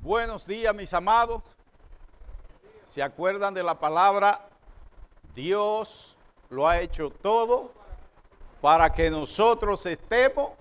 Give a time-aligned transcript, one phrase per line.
[0.00, 1.42] Buenos días, mis amados.
[2.84, 4.48] ¿Se acuerdan de la palabra?
[5.34, 6.16] Dios
[6.50, 7.72] lo ha hecho todo
[8.60, 10.52] para que nosotros estemos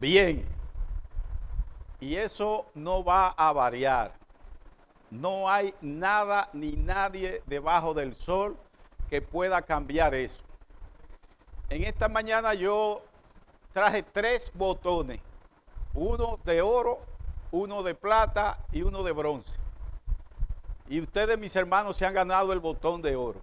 [0.00, 0.46] bien.
[2.00, 4.14] Y eso no va a variar.
[5.10, 8.56] No hay nada ni nadie debajo del sol
[9.10, 10.42] que pueda cambiar eso.
[11.68, 13.02] En esta mañana yo
[13.74, 15.20] traje tres botones,
[15.92, 17.11] uno de oro,
[17.52, 19.56] uno de plata y uno de bronce.
[20.88, 23.40] Y ustedes, mis hermanos, se han ganado el botón de oro.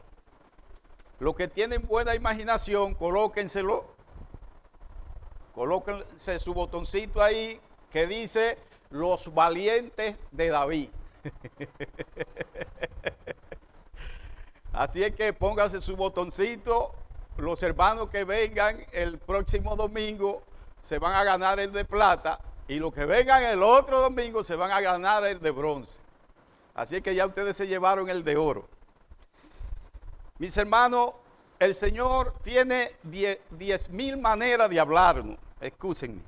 [1.20, 3.86] Los que tienen buena imaginación, colóquenselo.
[5.54, 7.60] Colóquense su botoncito ahí
[7.92, 8.58] que dice
[8.90, 10.90] los valientes de David.
[14.74, 16.94] Así es que pónganse su botoncito.
[17.38, 20.44] Los hermanos que vengan el próximo domingo
[20.82, 22.40] se van a ganar el de plata
[22.70, 26.00] y los que vengan el otro domingo se van a ganar el de bronce.
[26.76, 28.68] Así que ya ustedes se llevaron el de oro.
[30.38, 31.14] Mis hermanos,
[31.58, 35.38] el Señor tiene diez, mil maneras de hablarnos.
[35.60, 36.22] Excúsenme.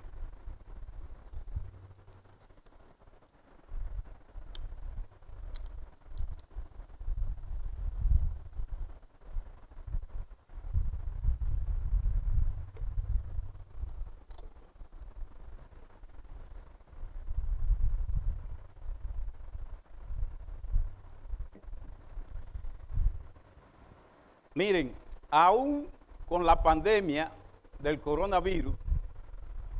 [24.54, 24.94] Miren,
[25.30, 25.90] aún
[26.28, 27.32] con la pandemia
[27.80, 28.76] del coronavirus,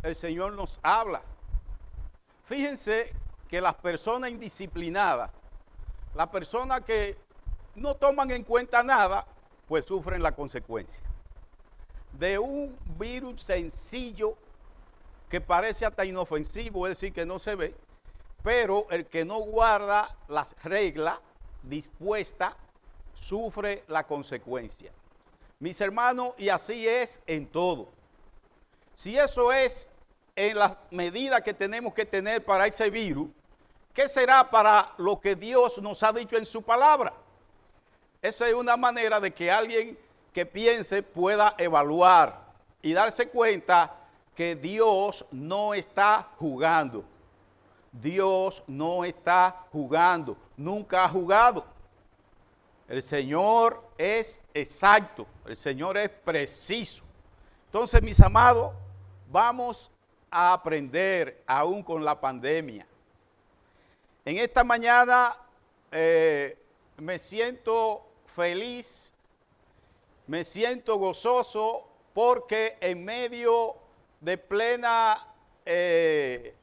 [0.04, 1.22] el Señor nos habla.
[2.46, 3.14] Fíjense
[3.48, 5.32] que las personas indisciplinadas,
[6.16, 7.18] las personas que
[7.76, 9.26] no toman en cuenta nada,
[9.68, 11.04] pues sufren la consecuencia
[12.14, 14.36] de un virus sencillo
[15.30, 17.76] que parece hasta inofensivo, es decir, que no se ve,
[18.44, 21.20] pero el que no guarda las reglas
[21.64, 22.54] dispuestas
[23.22, 24.92] sufre la consecuencia.
[25.60, 27.88] Mis hermanos, y así es en todo.
[28.96, 29.88] Si eso es
[30.36, 33.30] en las medidas que tenemos que tener para ese virus,
[33.94, 37.14] ¿qué será para lo que Dios nos ha dicho en su palabra?
[38.22, 39.98] Esa es una manera de que alguien
[40.34, 42.40] que piense pueda evaluar
[42.82, 43.96] y darse cuenta
[44.36, 47.04] que Dios no está jugando.
[47.92, 51.66] Dios no está jugando, nunca ha jugado.
[52.92, 57.04] El Señor es exacto, el Señor es preciso.
[57.68, 58.74] Entonces, mis amados,
[59.30, 59.90] vamos
[60.30, 62.86] a aprender aún con la pandemia.
[64.26, 65.38] En esta mañana
[65.90, 66.58] eh,
[66.98, 69.14] me siento feliz,
[70.28, 73.78] me siento gozoso porque en medio
[74.20, 75.34] de plena
[75.66, 76.54] eh,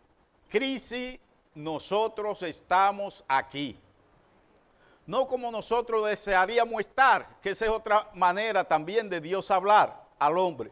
[0.50, 1.18] crisis
[1.54, 3.80] nosotros estamos aquí
[5.08, 10.36] no como nosotros desearíamos estar, que esa es otra manera también de Dios hablar al
[10.36, 10.70] hombre.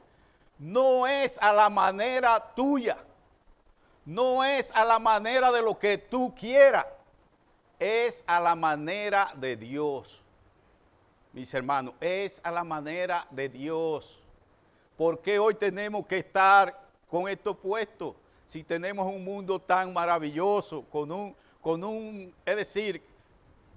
[0.59, 2.99] No es a la manera tuya,
[4.05, 6.85] no es a la manera de lo que tú quieras,
[7.79, 10.21] es a la manera de Dios.
[11.33, 14.19] Mis hermanos, es a la manera de Dios.
[14.99, 18.15] ¿Por qué hoy tenemos que estar con esto puesto?
[18.47, 23.16] Si tenemos un mundo tan maravilloso, con un, con un, es decir,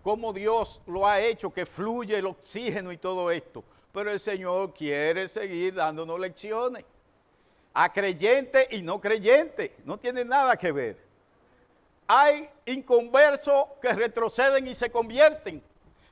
[0.03, 3.63] cómo Dios lo ha hecho, que fluye el oxígeno y todo esto.
[3.93, 6.85] Pero el Señor quiere seguir dándonos lecciones.
[7.73, 9.75] A creyente y no creyente.
[9.85, 10.97] No tiene nada que ver.
[12.07, 15.61] Hay inconversos que retroceden y se convierten.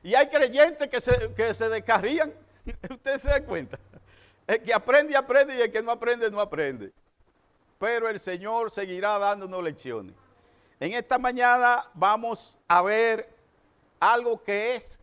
[0.03, 2.33] Y hay creyentes que se, que se descarrían.
[2.89, 3.79] Usted se da cuenta.
[4.45, 6.91] El que aprende, aprende y el que no aprende, no aprende.
[7.79, 10.13] Pero el Señor seguirá dándonos lecciones.
[10.79, 13.36] En esta mañana vamos a ver
[13.99, 14.99] algo que es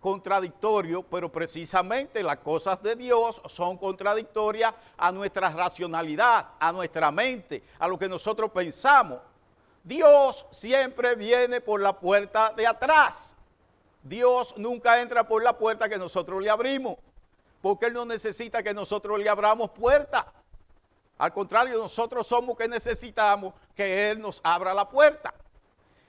[0.00, 7.62] contradictorio, pero precisamente las cosas de Dios son contradictorias a nuestra racionalidad, a nuestra mente,
[7.78, 9.18] a lo que nosotros pensamos.
[9.82, 13.34] Dios siempre viene por la puerta de atrás.
[14.02, 16.96] Dios nunca entra por la puerta que nosotros le abrimos,
[17.60, 20.32] porque Él no necesita que nosotros le abramos puerta.
[21.18, 25.34] Al contrario, nosotros somos que necesitamos que Él nos abra la puerta.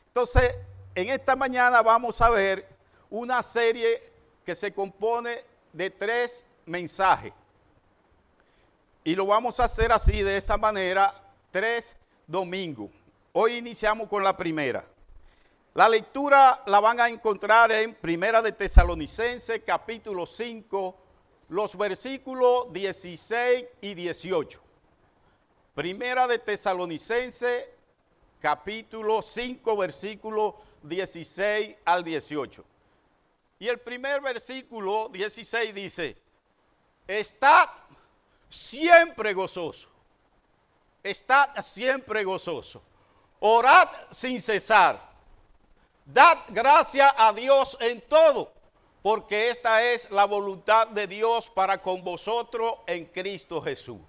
[0.09, 0.55] Entonces,
[0.97, 2.67] en esta mañana vamos a ver
[3.11, 4.01] una serie
[4.43, 7.33] que se compone de tres mensajes.
[9.03, 11.13] Y lo vamos a hacer así, de esa manera,
[11.51, 11.95] tres
[12.25, 12.89] domingos.
[13.31, 14.85] Hoy iniciamos con la primera.
[15.75, 20.95] La lectura la van a encontrar en Primera de Tesalonicense, capítulo 5,
[21.49, 24.59] los versículos 16 y 18.
[25.75, 27.71] Primera de Tesalonicense,
[28.41, 32.63] capítulo 5, versículo 16 al 18.
[33.59, 36.15] Y el primer versículo 16 dice,
[37.07, 37.69] estad
[38.49, 39.87] siempre gozoso,
[41.03, 42.83] estad siempre gozoso,
[43.39, 45.01] orad sin cesar,
[46.05, 48.53] dad gracia a Dios en todo,
[49.01, 53.99] porque esta es la voluntad de Dios para con vosotros en Cristo Jesús.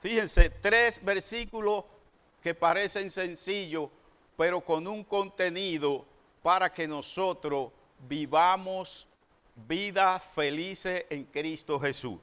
[0.00, 1.84] Fíjense, tres versículos
[2.40, 3.90] que parecen sencillos,
[4.38, 6.04] pero con un contenido
[6.44, 7.72] para que nosotros
[8.08, 9.08] vivamos
[9.56, 12.20] vida felices en Cristo Jesús.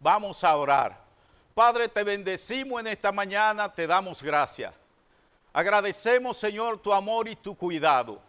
[0.00, 0.98] Vamos a orar.
[1.54, 4.72] Padre, te bendecimos en esta mañana, te damos gracias.
[5.52, 8.22] Agradecemos, Señor, tu amor y tu cuidado.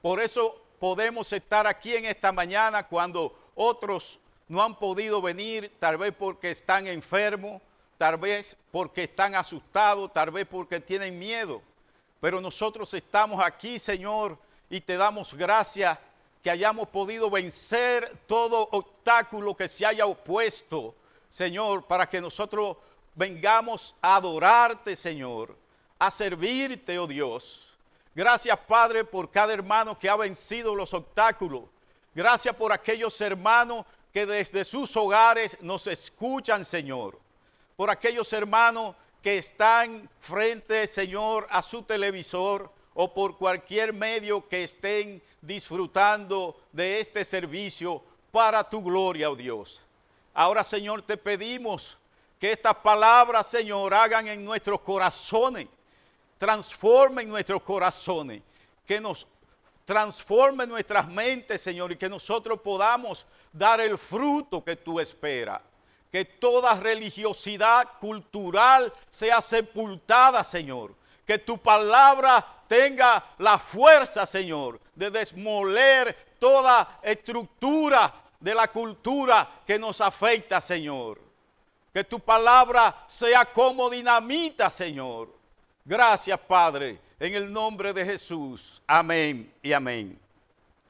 [0.00, 5.96] Por eso podemos estar aquí en esta mañana cuando otros no han podido venir, tal
[5.96, 7.60] vez porque están enfermos,
[7.96, 11.60] tal vez porque están asustados, tal vez porque tienen miedo.
[12.20, 14.36] Pero nosotros estamos aquí, Señor,
[14.68, 15.98] y te damos gracias
[16.42, 20.94] que hayamos podido vencer todo obstáculo que se haya opuesto,
[21.28, 22.76] Señor, para que nosotros
[23.14, 25.56] vengamos a adorarte, Señor,
[25.98, 27.68] a servirte, oh Dios.
[28.14, 31.64] Gracias, Padre, por cada hermano que ha vencido los obstáculos.
[32.14, 37.18] Gracias por aquellos hermanos que desde sus hogares nos escuchan, Señor.
[37.76, 44.64] Por aquellos hermanos que están frente, Señor, a su televisor o por cualquier medio que
[44.64, 49.80] estén disfrutando de este servicio para tu gloria, oh Dios.
[50.34, 51.96] Ahora, Señor, te pedimos
[52.38, 55.66] que estas palabras, Señor, hagan en nuestros corazones,
[56.38, 58.42] transformen nuestros corazones,
[58.86, 59.26] que nos
[59.84, 65.62] transformen nuestras mentes, Señor, y que nosotros podamos dar el fruto que tú esperas.
[66.10, 70.94] Que toda religiosidad cultural sea sepultada, Señor.
[71.26, 79.78] Que tu palabra tenga la fuerza, Señor, de desmoler toda estructura de la cultura que
[79.78, 81.20] nos afecta, Señor.
[81.92, 85.28] Que tu palabra sea como dinamita, Señor.
[85.84, 88.82] Gracias, Padre, en el nombre de Jesús.
[88.86, 90.18] Amén y amén.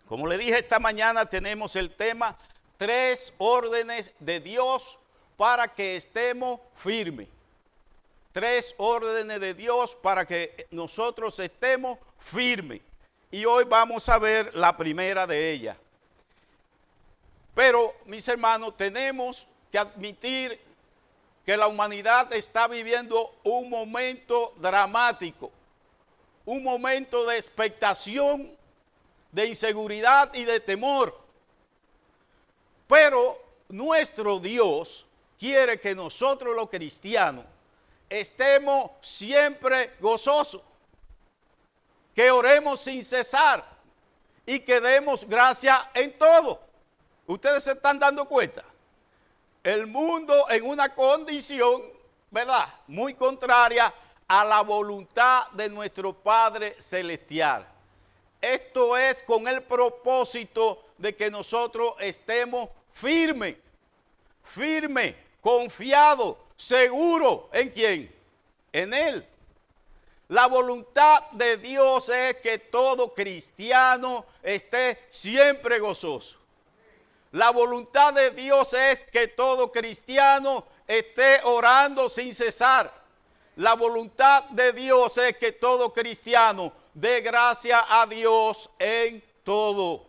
[0.09, 2.37] Como le dije esta mañana, tenemos el tema
[2.77, 4.98] tres órdenes de Dios
[5.39, 7.29] para que estemos firmes
[8.39, 12.81] tres órdenes de Dios para que nosotros estemos firmes.
[13.33, 15.77] Y hoy vamos a ver la primera de ellas.
[17.53, 20.57] Pero, mis hermanos, tenemos que admitir
[21.45, 25.51] que la humanidad está viviendo un momento dramático,
[26.45, 28.57] un momento de expectación,
[29.33, 31.19] de inseguridad y de temor.
[32.87, 33.37] Pero
[33.69, 35.08] nuestro Dios
[35.39, 37.45] quiere que nosotros los cristianos
[38.09, 40.63] estemos siempre gozosos,
[42.15, 43.65] que oremos sin cesar
[44.45, 46.61] y que demos gracia en todo.
[47.27, 48.65] Ustedes se están dando cuenta.
[49.63, 51.83] El mundo en una condición,
[52.31, 52.67] ¿verdad?
[52.87, 53.93] Muy contraria
[54.27, 57.67] a la voluntad de nuestro Padre Celestial.
[58.41, 63.57] Esto es con el propósito de que nosotros estemos firmes,
[64.43, 65.15] firmes,
[65.49, 68.15] confiados seguro en quién?
[68.71, 69.27] En Él.
[70.29, 76.37] La voluntad de Dios es que todo cristiano esté siempre gozoso.
[77.33, 82.93] La voluntad de Dios es que todo cristiano esté orando sin cesar.
[83.57, 90.05] La voluntad de Dios es que todo cristiano dé gracia a Dios en todo.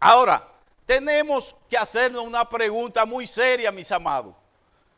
[0.00, 0.48] Ahora,
[0.84, 4.34] tenemos que hacernos una pregunta muy seria, mis amados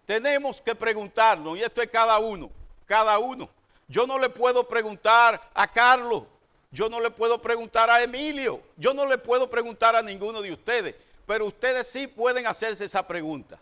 [0.07, 2.51] tenemos que preguntarnos, y esto es cada uno,
[2.87, 3.49] cada uno.
[3.89, 6.25] Yo no le puedo preguntar a Carlos,
[6.71, 10.53] yo no le puedo preguntar a Emilio, yo no le puedo preguntar a ninguno de
[10.53, 10.95] ustedes,
[11.27, 13.59] pero ustedes sí pueden hacerse esa pregunta.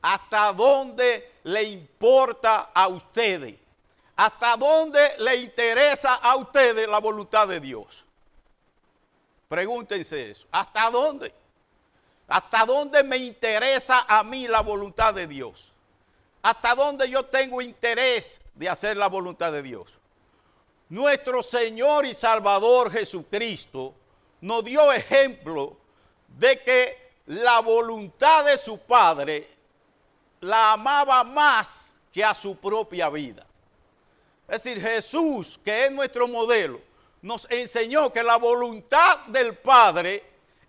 [0.00, 3.56] ¿Hasta dónde le importa a ustedes?
[4.16, 8.04] ¿Hasta dónde le interesa a ustedes la voluntad de Dios?
[9.48, 10.46] Pregúntense eso.
[10.52, 11.34] ¿Hasta dónde?
[12.28, 15.73] ¿Hasta dónde me interesa a mí la voluntad de Dios?
[16.44, 19.98] Hasta dónde yo tengo interés de hacer la voluntad de Dios.
[20.90, 23.94] Nuestro Señor y Salvador Jesucristo
[24.42, 25.74] nos dio ejemplo
[26.28, 29.48] de que la voluntad de su Padre
[30.42, 33.46] la amaba más que a su propia vida.
[34.46, 36.78] Es decir, Jesús, que es nuestro modelo,
[37.22, 40.22] nos enseñó que la voluntad del Padre,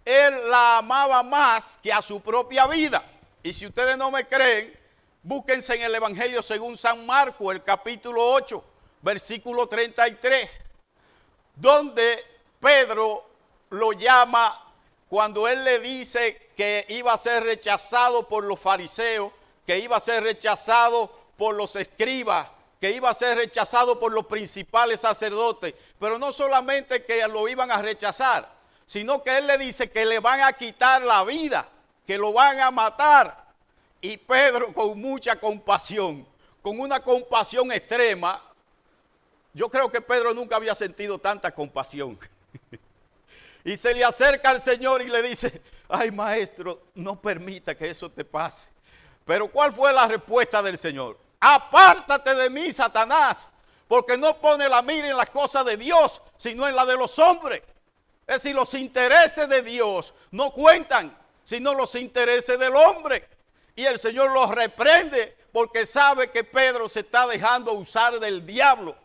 [0.06, 3.04] Él la amaba más que a su propia vida.
[3.44, 4.85] Y si ustedes no me creen,
[5.28, 8.64] Búsquense en el Evangelio según San Marco, el capítulo 8,
[9.02, 10.62] versículo 33,
[11.56, 12.24] donde
[12.60, 13.26] Pedro
[13.72, 14.72] lo llama
[15.10, 19.34] cuando él le dice que iba a ser rechazado por los fariseos,
[19.66, 22.48] que iba a ser rechazado por los escribas,
[22.80, 27.72] que iba a ser rechazado por los principales sacerdotes, pero no solamente que lo iban
[27.72, 28.48] a rechazar,
[28.86, 31.68] sino que él le dice que le van a quitar la vida,
[32.06, 33.45] que lo van a matar.
[34.02, 36.28] Y Pedro con mucha compasión,
[36.62, 38.42] con una compasión extrema,
[39.54, 42.20] yo creo que Pedro nunca había sentido tanta compasión.
[43.64, 48.10] y se le acerca al Señor y le dice, ay maestro, no permita que eso
[48.12, 48.70] te pase.
[49.26, 51.18] Pero ¿cuál fue la respuesta del Señor?
[51.40, 53.52] Apártate de mí, Satanás,
[53.88, 57.18] porque no pone la mira en las cosas de Dios, sino en la de los
[57.18, 57.62] hombres.
[58.28, 63.28] Es decir, los intereses de Dios no cuentan, sino los intereses del hombre.
[63.76, 68.96] Y el Señor los reprende porque sabe que Pedro se está dejando usar del diablo.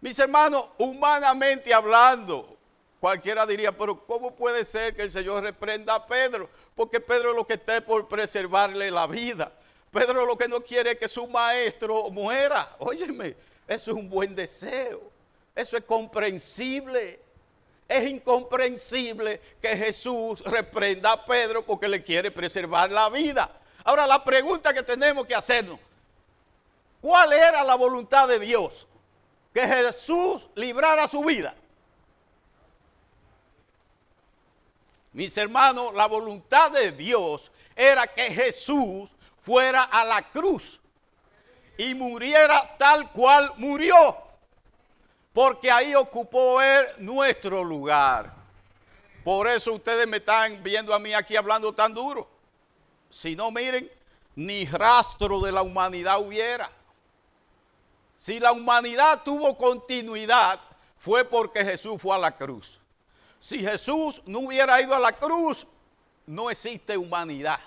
[0.00, 2.56] Mis hermanos, humanamente hablando,
[3.00, 6.48] cualquiera diría, pero ¿cómo puede ser que el Señor reprenda a Pedro?
[6.74, 9.52] Porque Pedro lo que está por preservarle la vida.
[9.90, 12.76] Pedro lo que no quiere es que su maestro muera.
[12.78, 13.34] Óyeme,
[13.66, 15.10] eso es un buen deseo.
[15.54, 17.20] Eso es comprensible.
[17.88, 23.50] Es incomprensible que Jesús reprenda a Pedro porque le quiere preservar la vida.
[23.86, 25.78] Ahora la pregunta que tenemos que hacernos,
[27.00, 28.84] ¿cuál era la voluntad de Dios?
[29.54, 31.54] Que Jesús librara su vida.
[35.12, 40.80] Mis hermanos, la voluntad de Dios era que Jesús fuera a la cruz
[41.78, 44.16] y muriera tal cual murió,
[45.32, 48.34] porque ahí ocupó él nuestro lugar.
[49.22, 52.35] Por eso ustedes me están viendo a mí aquí hablando tan duro.
[53.10, 53.90] Si no, miren,
[54.34, 56.70] ni rastro de la humanidad hubiera.
[58.16, 60.60] Si la humanidad tuvo continuidad,
[60.98, 62.80] fue porque Jesús fue a la cruz.
[63.38, 65.66] Si Jesús no hubiera ido a la cruz,
[66.26, 67.60] no existe humanidad.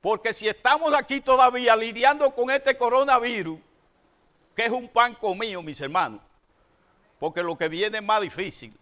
[0.00, 3.58] Porque si estamos aquí todavía lidiando con este coronavirus,
[4.56, 6.20] que es un pan comido, mis hermanos,
[7.18, 8.76] porque lo que viene es más difícil.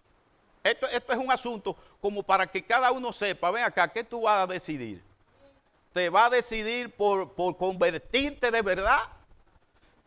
[0.63, 4.21] Esto, esto es un asunto como para que cada uno sepa, ven acá, ¿qué tú
[4.21, 5.10] vas a decidir?
[5.93, 9.01] ¿Te va a decidir por, por convertirte de verdad?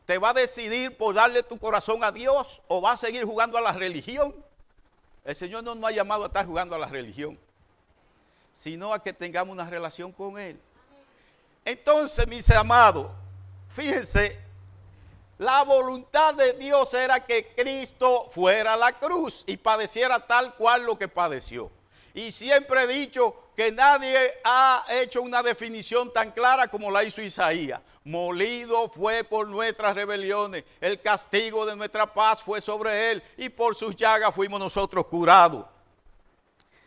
[0.07, 3.59] ¿Te va a decidir por darle tu corazón a Dios o va a seguir jugando
[3.59, 4.35] a la religión?
[5.25, 7.39] El Señor no nos ha llamado a estar jugando a la religión,
[8.53, 10.61] sino a que tengamos una relación con Él.
[11.65, 13.11] Entonces, mis amados,
[13.69, 14.39] fíjense,
[15.39, 20.85] la voluntad de Dios era que Cristo fuera a la cruz y padeciera tal cual
[20.85, 21.71] lo que padeció.
[22.13, 27.23] Y siempre he dicho que nadie ha hecho una definición tan clara como la hizo
[27.23, 27.81] Isaías.
[28.05, 33.75] Molido fue por nuestras rebeliones, el castigo de nuestra paz fue sobre él y por
[33.75, 35.65] sus llagas fuimos nosotros curados.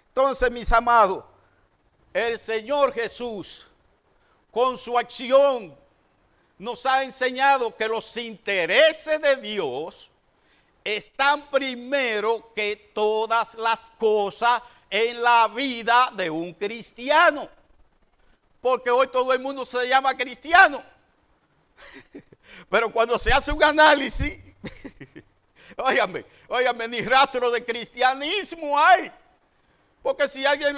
[0.10, 1.24] Entonces, mis amados,
[2.14, 3.66] el Señor Jesús,
[4.52, 5.76] con su acción,
[6.58, 10.10] nos ha enseñado que los intereses de Dios
[10.84, 17.50] están primero que todas las cosas en la vida de un cristiano.
[18.62, 20.84] Porque hoy todo el mundo se llama cristiano.
[22.70, 24.40] Pero cuando se hace un análisis,
[25.78, 29.12] óyame, óyame, ni rastro de cristianismo hay.
[30.02, 30.78] Porque si alguien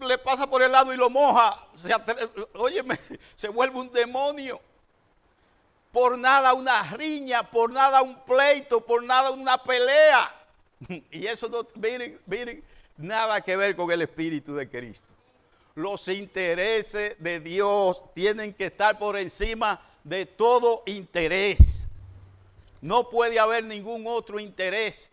[0.00, 1.90] le pasa por el lado y lo moja, se
[2.54, 2.98] óyeme,
[3.34, 4.60] se vuelve un demonio.
[5.92, 10.30] Por nada una riña, por nada un pleito, por nada una pelea.
[11.10, 12.62] Y eso no, miren, miren,
[12.96, 15.08] nada que ver con el Espíritu de Cristo.
[15.74, 21.86] Los intereses de Dios tienen que estar por encima de todo interés.
[22.80, 25.10] No puede haber ningún otro interés.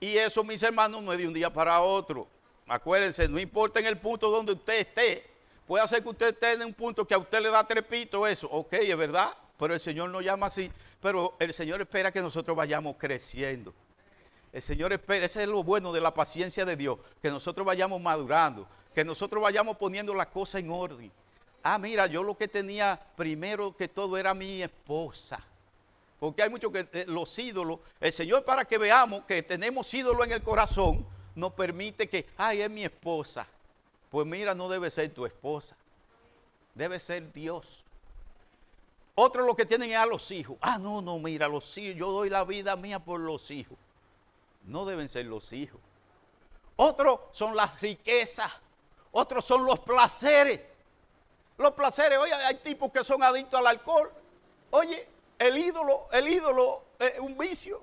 [0.00, 2.26] Y eso, mis hermanos, no es de un día para otro.
[2.66, 5.24] Acuérdense, no importa en el punto donde usted esté.
[5.66, 8.48] Puede hacer que usted esté en un punto que a usted le da trepito eso.
[8.50, 10.70] Ok, es verdad, pero el Señor no llama así.
[11.00, 13.74] Pero el Señor espera que nosotros vayamos creciendo.
[14.56, 18.00] El Señor espera, ese es lo bueno de la paciencia de Dios, que nosotros vayamos
[18.00, 21.12] madurando, que nosotros vayamos poniendo las cosas en orden.
[21.62, 25.44] Ah, mira, yo lo que tenía primero que todo era mi esposa.
[26.18, 30.26] Porque hay muchos que eh, los ídolos, el Señor para que veamos que tenemos ídolos
[30.26, 33.46] en el corazón, nos permite que, ay, es mi esposa.
[34.08, 35.76] Pues mira, no debe ser tu esposa,
[36.74, 37.84] debe ser Dios.
[39.16, 40.56] Otros lo que tienen es a los hijos.
[40.62, 43.76] Ah, no, no, mira, los hijos, yo doy la vida mía por los hijos
[44.66, 45.80] no deben ser los hijos.
[46.76, 48.52] Otros son las riquezas,
[49.12, 50.60] otros son los placeres.
[51.56, 54.12] Los placeres, oye, hay tipos que son adictos al alcohol.
[54.70, 55.08] Oye,
[55.38, 57.82] el ídolo, el ídolo es un vicio.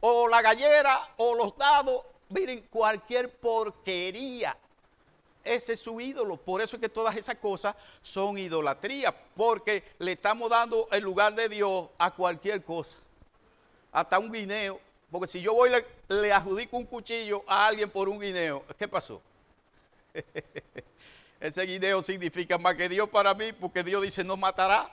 [0.00, 2.02] O la gallera, o los dados.
[2.30, 4.56] Miren, cualquier porquería.
[5.44, 6.36] Ese es su ídolo.
[6.36, 9.14] Por eso es que todas esas cosas son idolatría.
[9.36, 12.98] Porque le estamos dando el lugar de Dios a cualquier cosa.
[13.92, 14.80] Hasta un guineo.
[15.14, 18.88] Porque si yo voy le, le adjudico un cuchillo a alguien por un guineo, ¿qué
[18.88, 19.22] pasó?
[21.40, 24.90] Ese guineo significa más que Dios para mí, porque Dios dice no matará.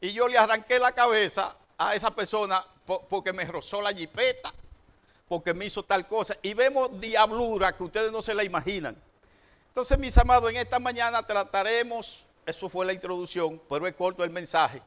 [0.00, 2.66] Y yo le arranqué la cabeza a esa persona
[3.08, 4.52] porque me rozó la jipeta,
[5.28, 6.36] porque me hizo tal cosa.
[6.42, 8.96] Y vemos diablura que ustedes no se la imaginan.
[9.68, 14.30] Entonces, mis amados, en esta mañana trataremos, eso fue la introducción, pero es corto el
[14.30, 14.82] mensaje,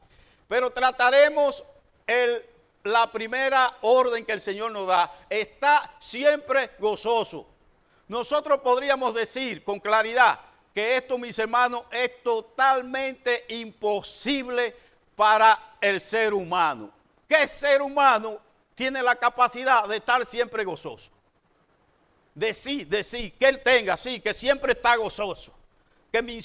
[0.46, 1.64] pero trataremos
[2.06, 2.42] el,
[2.84, 5.10] la primera orden que el Señor nos da.
[5.28, 7.48] Está siempre gozoso.
[8.06, 10.38] Nosotros podríamos decir con claridad
[10.74, 14.76] que esto, mis hermanos, es totalmente imposible
[15.16, 16.90] para el ser humano.
[17.28, 18.38] ¿Qué ser humano
[18.74, 21.10] tiene la capacidad de estar siempre gozoso?
[22.34, 25.52] De sí, de sí, que él tenga, sí, que siempre está gozoso.
[26.12, 26.38] Que me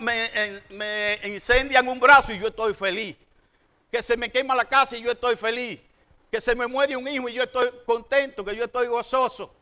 [0.00, 3.16] me, me incendian un brazo y yo estoy feliz.
[3.94, 5.78] Que se me quema la casa y yo estoy feliz.
[6.28, 9.54] Que se me muere un hijo y yo estoy contento, que yo estoy gozoso.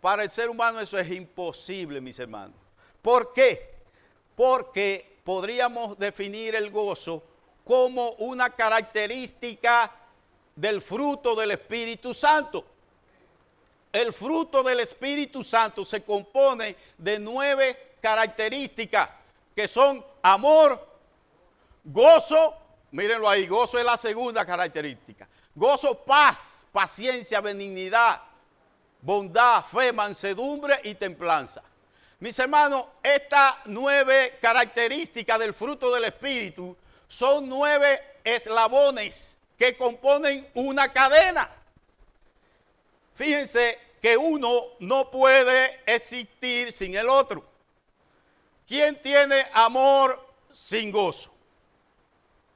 [0.00, 2.56] Para el ser humano eso es imposible, mis hermanos.
[3.00, 3.76] ¿Por qué?
[4.34, 7.22] Porque podríamos definir el gozo
[7.64, 9.88] como una característica
[10.56, 12.64] del fruto del Espíritu Santo.
[13.92, 19.10] El fruto del Espíritu Santo se compone de nueve características
[19.54, 20.84] que son amor,
[21.84, 22.56] gozo,
[22.90, 25.28] mírenlo ahí, gozo es la segunda característica.
[25.54, 28.20] Gozo, paz, paciencia, benignidad,
[29.00, 31.62] bondad, fe, mansedumbre y templanza.
[32.20, 36.76] Mis hermanos, estas nueve características del fruto del Espíritu
[37.08, 41.50] son nueve eslabones que componen una cadena.
[43.14, 47.44] Fíjense que uno no puede existir sin el otro.
[48.66, 51.30] ¿Quién tiene amor sin gozo?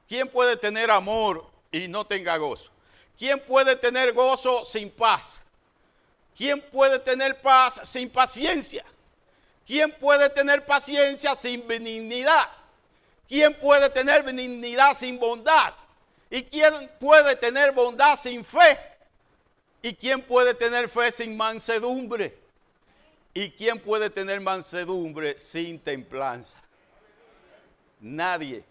[0.07, 2.71] ¿Quién puede tener amor y no tenga gozo?
[3.17, 5.41] ¿Quién puede tener gozo sin paz?
[6.35, 8.85] ¿Quién puede tener paz sin paciencia?
[9.65, 12.47] ¿Quién puede tener paciencia sin benignidad?
[13.27, 15.73] ¿Quién puede tener benignidad sin bondad?
[16.29, 18.77] ¿Y quién puede tener bondad sin fe?
[19.81, 22.37] ¿Y quién puede tener fe sin mansedumbre?
[23.33, 26.59] ¿Y quién puede tener mansedumbre sin templanza?
[27.99, 28.63] Nadie,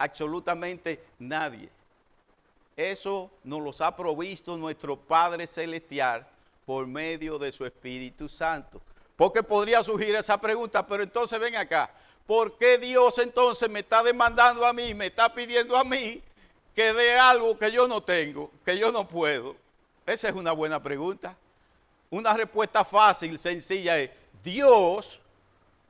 [0.00, 1.68] absolutamente nadie.
[2.74, 6.26] Eso nos los ha provisto nuestro Padre Celestial
[6.64, 8.80] por medio de su Espíritu Santo.
[9.14, 11.90] Porque podría surgir esa pregunta, pero entonces ven acá,
[12.26, 16.22] ¿por qué Dios entonces me está demandando a mí, me está pidiendo a mí
[16.74, 19.54] que dé algo que yo no tengo, que yo no puedo?
[20.06, 21.36] Esa es una buena pregunta.
[22.08, 24.10] Una respuesta fácil, sencilla es,
[24.42, 25.19] Dios,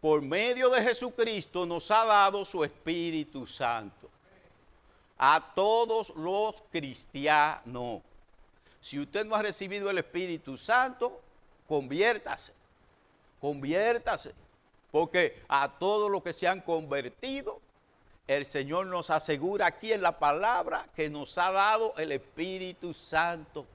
[0.00, 4.08] por medio de Jesucristo, nos ha dado su Espíritu Santo.
[5.18, 8.00] A todos los cristianos.
[8.80, 11.20] Si usted no ha recibido el Espíritu Santo,
[11.68, 12.52] conviértase
[13.40, 14.34] conviértase,
[14.92, 17.60] porque a todos los que se han convertido,
[18.26, 23.66] el Señor nos asegura aquí en la palabra que nos ha dado el Espíritu Santo.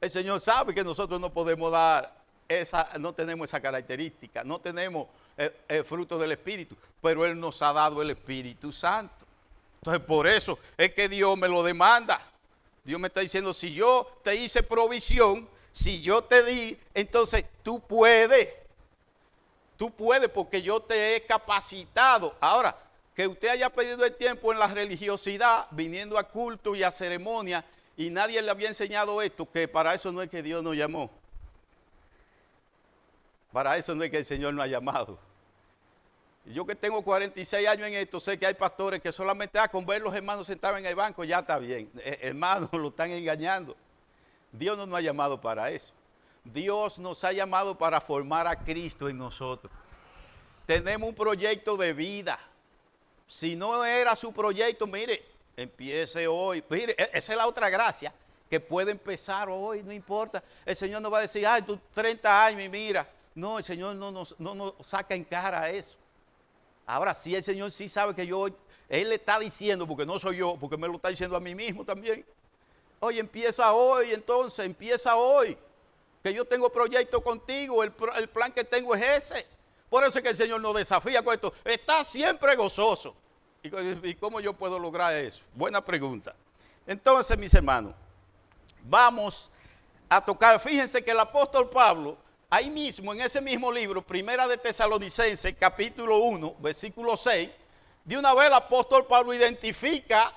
[0.00, 2.17] El Señor sabe que nosotros no podemos dar
[2.48, 7.60] esa, no tenemos esa característica, no tenemos el, el, fruto del Espíritu, pero Él nos
[7.62, 9.14] ha dado el Espíritu Santo.
[9.80, 12.20] Entonces, por eso es que Dios me lo demanda.
[12.84, 17.80] Dios me está diciendo, si yo te hice provisión, si yo te di, entonces tú
[17.80, 18.48] puedes.
[19.76, 22.34] Tú puedes porque yo te he capacitado.
[22.40, 22.76] Ahora,
[23.14, 27.64] que usted haya perdido el tiempo en la religiosidad, viniendo a culto y a ceremonia,
[27.96, 31.10] y nadie le había enseñado esto, que para eso no es que Dios nos llamó.
[33.58, 35.18] Para eso no es que el Señor nos ha llamado.
[36.44, 39.84] Yo que tengo 46 años en esto, sé que hay pastores que solamente ah, con
[39.84, 41.90] ver los hermanos sentados en el banco ya está bien.
[41.96, 43.74] Eh, hermanos, lo están engañando.
[44.52, 45.92] Dios no nos ha llamado para eso.
[46.44, 49.72] Dios nos ha llamado para formar a Cristo en nosotros.
[50.64, 52.38] Tenemos un proyecto de vida.
[53.26, 55.24] Si no era su proyecto, mire,
[55.56, 56.62] empiece hoy.
[56.70, 58.14] Mire, e-, esa es la otra gracia,
[58.48, 60.44] que puede empezar hoy, no importa.
[60.64, 63.17] El Señor no va a decir, ay, tú 30 años y mira.
[63.38, 65.96] No, el Señor no nos, no nos saca en cara eso.
[66.84, 68.48] Ahora sí, el Señor sí sabe que yo,
[68.88, 71.54] Él le está diciendo, porque no soy yo, porque me lo está diciendo a mí
[71.54, 72.26] mismo también.
[72.98, 75.56] Oye, empieza hoy, entonces, empieza hoy.
[76.20, 79.46] Que yo tengo proyecto contigo, el, el, plan que tengo es ese.
[79.88, 81.52] Por eso es que el Señor nos desafía con esto.
[81.64, 83.14] Está siempre gozoso.
[83.62, 85.44] ¿Y, cómo yo puedo lograr eso?
[85.54, 86.34] Buena pregunta.
[86.88, 87.94] Entonces, mis hermanos,
[88.82, 89.48] vamos
[90.08, 90.58] a tocar.
[90.58, 92.18] Fíjense que el apóstol Pablo,
[92.50, 97.50] ahí mismo, en ese mismo libro, Primera de Tesalonicenses, capítulo 1, versículo 6,
[98.04, 100.32] de una vez el apóstol Pablo identifica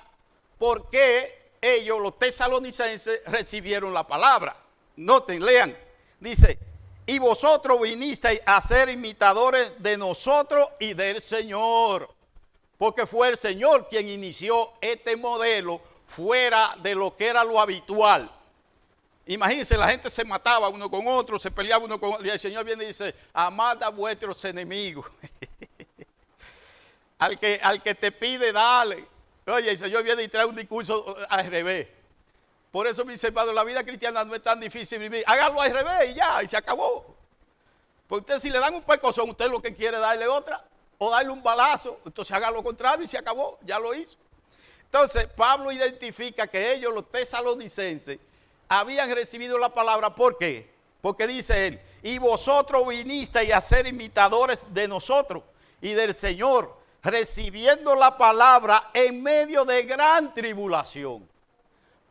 [0.58, 4.56] por qué ellos, los tesalonicenses, recibieron la palabra.
[4.96, 5.76] Noten, lean.
[6.20, 6.58] Dice,
[7.06, 12.12] y vosotros vinisteis a ser imitadores de nosotros y del Señor.
[12.76, 18.30] Porque fue el Señor quien inició este modelo fuera de lo que era lo habitual.
[19.26, 22.26] Imagínense, la gente se mataba uno con otro, se peleaba uno con otro.
[22.26, 25.06] Y el Señor viene y dice, amad a vuestros enemigos.
[27.18, 29.06] al, que, al que te pide, dale.
[29.46, 31.88] Oye, el Señor viene y trae un discurso al revés.
[32.72, 35.22] Por eso, mis hermanos, la vida cristiana no es tan difícil vivir.
[35.26, 37.14] Hágalo al revés y ya, y se acabó.
[38.08, 40.64] Porque usted si le dan un pecozón, usted lo que quiere darle otra,
[40.98, 44.14] o darle un balazo, entonces haga lo contrario y se acabó, ya lo hizo.
[44.84, 48.18] Entonces, Pablo identifica que ellos, los tesalonicenses,
[48.80, 50.70] habían recibido la palabra, ¿por qué?
[51.00, 55.42] Porque dice él, y vosotros vinisteis a ser imitadores de nosotros
[55.80, 61.32] y del Señor, recibiendo la palabra en medio de gran tribulación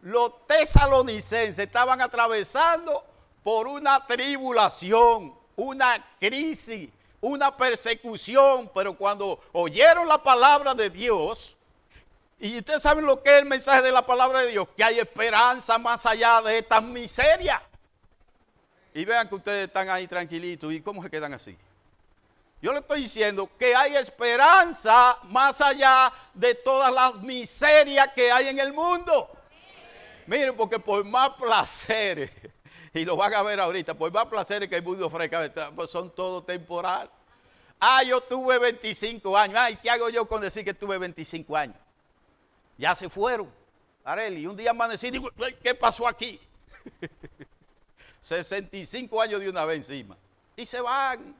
[0.01, 3.03] los tesalonicenses estaban atravesando
[3.43, 11.55] por una tribulación, una crisis, una persecución, pero cuando oyeron la palabra de Dios,
[12.41, 14.97] y ustedes saben lo que es el mensaje de la palabra de Dios, que hay
[14.97, 17.61] esperanza más allá de esta miseria.
[18.95, 21.55] Y vean que ustedes están ahí tranquilitos, ¿y cómo se quedan así?
[22.59, 28.47] Yo le estoy diciendo que hay esperanza más allá de todas las miserias que hay
[28.47, 29.29] en el mundo.
[30.25, 32.31] Miren, porque por más placeres,
[32.93, 36.09] y lo van a ver ahorita, por más placeres que el mundo ofrezca, pues son
[36.09, 37.07] todo temporal.
[37.79, 39.57] Ah, yo tuve 25 años.
[39.59, 41.77] Ay, ¿qué hago yo con decir que tuve 25 años?
[42.81, 43.47] Ya se fueron.
[44.03, 45.29] Areli, un día amanecí y digo,
[45.61, 46.39] ¿qué pasó aquí?
[48.21, 50.17] 65 años de una vez encima.
[50.55, 51.35] Y se van,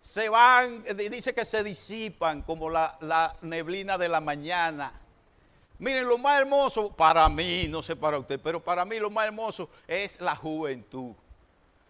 [0.00, 4.90] se van, dice que se disipan como la, la neblina de la mañana.
[5.78, 9.26] Miren, lo más hermoso, para mí, no sé para usted, pero para mí lo más
[9.26, 11.12] hermoso es la juventud.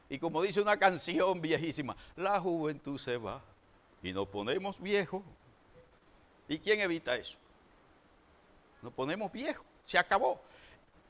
[0.08, 3.40] Y como dice una canción viejísima, la juventud se va
[4.02, 5.22] y nos ponemos viejos.
[6.48, 7.38] ¿Y quién evita eso?
[8.86, 10.40] Nos ponemos viejos, se acabó.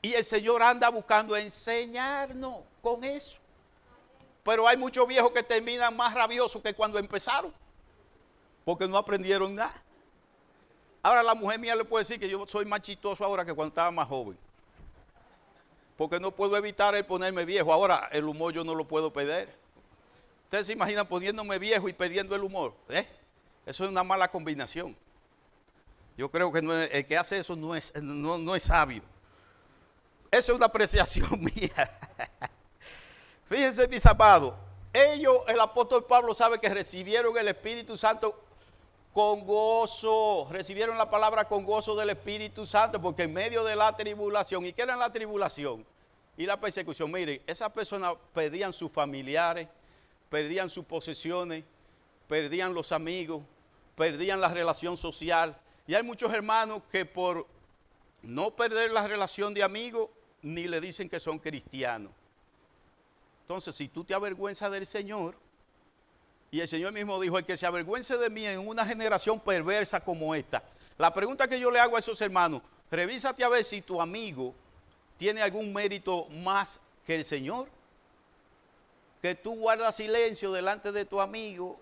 [0.01, 3.37] Y el Señor anda buscando enseñarnos con eso.
[4.43, 7.53] Pero hay muchos viejos que terminan más rabiosos que cuando empezaron,
[8.65, 9.79] porque no aprendieron nada.
[11.03, 13.69] Ahora la mujer mía le puede decir que yo soy más chistoso ahora que cuando
[13.69, 14.35] estaba más joven.
[15.97, 17.71] Porque no puedo evitar el ponerme viejo.
[17.71, 19.53] Ahora el humor yo no lo puedo perder.
[20.45, 22.73] Ustedes se imaginan poniéndome viejo y perdiendo el humor.
[22.89, 23.07] ¿Eh?
[23.67, 24.97] Eso es una mala combinación.
[26.17, 26.59] Yo creo que
[26.91, 29.03] el que hace eso no es, no, no es sabio.
[30.31, 31.99] Eso es una apreciación mía.
[33.47, 34.55] Fíjense, mis amados.
[34.91, 38.43] Ellos, el apóstol Pablo sabe que recibieron el Espíritu Santo
[39.13, 43.95] con gozo, recibieron la palabra con gozo del Espíritu Santo, porque en medio de la
[43.95, 45.85] tribulación, ¿y qué era la tribulación?
[46.35, 49.67] Y la persecución, miren, esas personas perdían sus familiares,
[50.29, 51.63] perdían sus posesiones,
[52.27, 53.41] perdían los amigos,
[53.95, 55.57] perdían la relación social.
[55.87, 57.47] Y hay muchos hermanos que por
[58.21, 60.09] no perder la relación de amigos,
[60.41, 62.11] ni le dicen que son cristianos.
[63.43, 65.35] Entonces, si tú te avergüenzas del Señor,
[66.51, 70.01] y el Señor mismo dijo, el que se avergüence de mí en una generación perversa
[70.01, 70.63] como esta.
[70.97, 74.53] La pregunta que yo le hago a esos hermanos, revísate a ver si tu amigo
[75.17, 77.69] tiene algún mérito más que el Señor.
[79.21, 81.79] Que tú guardas silencio delante de tu amigo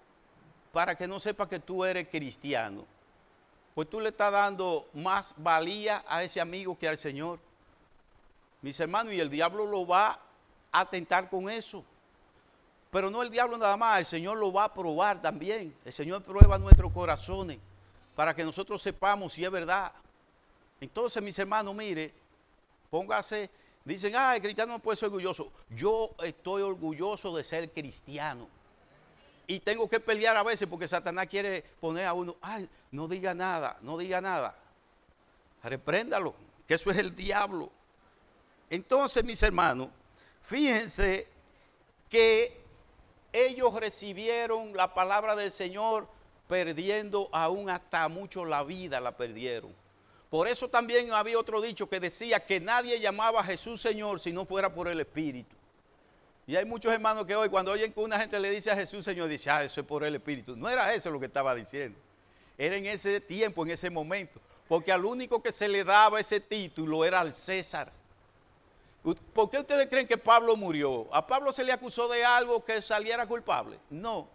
[0.72, 2.86] para que no sepa que tú eres cristiano.
[3.76, 7.40] Pues tú le estás dando más valía a ese amigo que al Señor.
[8.62, 10.18] Mis hermanos, y el diablo lo va
[10.72, 11.84] a tentar con eso.
[12.90, 15.76] Pero no el diablo nada más, el Señor lo va a probar también.
[15.84, 17.60] El Señor prueba nuestros corazones
[18.16, 19.92] para que nosotros sepamos si es verdad.
[20.80, 22.14] Entonces, mis hermanos, mire,
[22.90, 23.50] póngase,
[23.84, 25.52] dicen, ah, el cristiano no puede ser orgulloso.
[25.70, 28.48] Yo estoy orgulloso de ser cristiano.
[29.48, 33.34] Y tengo que pelear a veces porque Satanás quiere poner a uno, ay, no diga
[33.34, 34.56] nada, no diga nada.
[35.64, 36.34] Repréndalo,
[36.68, 37.72] que eso es el diablo.
[38.70, 39.90] Entonces, mis hermanos,
[40.44, 41.28] fíjense
[42.10, 42.58] que
[43.34, 46.08] ellos recibieron la palabra del Señor
[46.48, 49.74] perdiendo aún hasta mucho la vida la perdieron.
[50.30, 54.32] Por eso también había otro dicho que decía que nadie llamaba a Jesús Señor si
[54.32, 55.56] no fuera por el Espíritu.
[56.48, 59.04] Y hay muchos hermanos que hoy cuando oyen que una gente le dice a Jesús
[59.04, 60.56] Señor, dice, ah, eso es por el Espíritu.
[60.56, 61.98] No era eso lo que estaba diciendo.
[62.58, 64.40] Era en ese tiempo, en ese momento.
[64.68, 67.92] Porque al único que se le daba ese título era al César.
[69.34, 71.08] ¿Por qué ustedes creen que Pablo murió?
[71.14, 73.78] ¿A Pablo se le acusó de algo que saliera culpable?
[73.90, 74.28] No.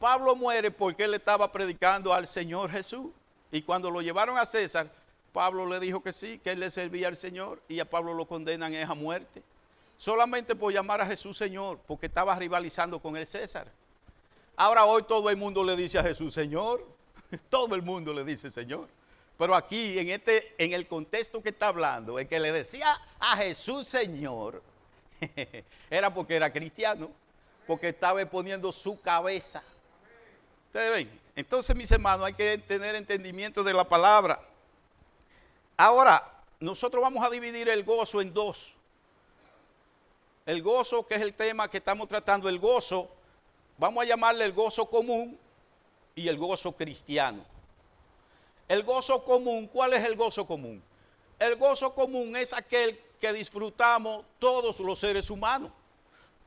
[0.00, 3.06] Pablo muere porque él estaba predicando al Señor Jesús.
[3.52, 4.90] Y cuando lo llevaron a César,
[5.32, 8.26] Pablo le dijo que sí, que él le servía al Señor y a Pablo lo
[8.26, 9.42] condenan a muerte.
[9.98, 13.70] Solamente por llamar a Jesús Señor, porque estaba rivalizando con el César.
[14.56, 16.84] Ahora hoy todo el mundo le dice a Jesús Señor.
[17.50, 18.88] Todo el mundo le dice Señor.
[19.36, 23.36] Pero aquí, en, este, en el contexto que está hablando, el que le decía a
[23.36, 24.62] Jesús Señor,
[25.90, 27.10] era porque era cristiano,
[27.66, 29.62] porque estaba poniendo su cabeza.
[30.66, 31.20] Ustedes ven.
[31.36, 34.40] Entonces, mis hermanos, hay que tener entendimiento de la palabra.
[35.76, 38.74] Ahora, nosotros vamos a dividir el gozo en dos.
[40.48, 43.06] El gozo, que es el tema que estamos tratando, el gozo,
[43.76, 45.38] vamos a llamarle el gozo común
[46.14, 47.44] y el gozo cristiano.
[48.66, 50.82] El gozo común, ¿cuál es el gozo común?
[51.38, 55.70] El gozo común es aquel que disfrutamos todos los seres humanos.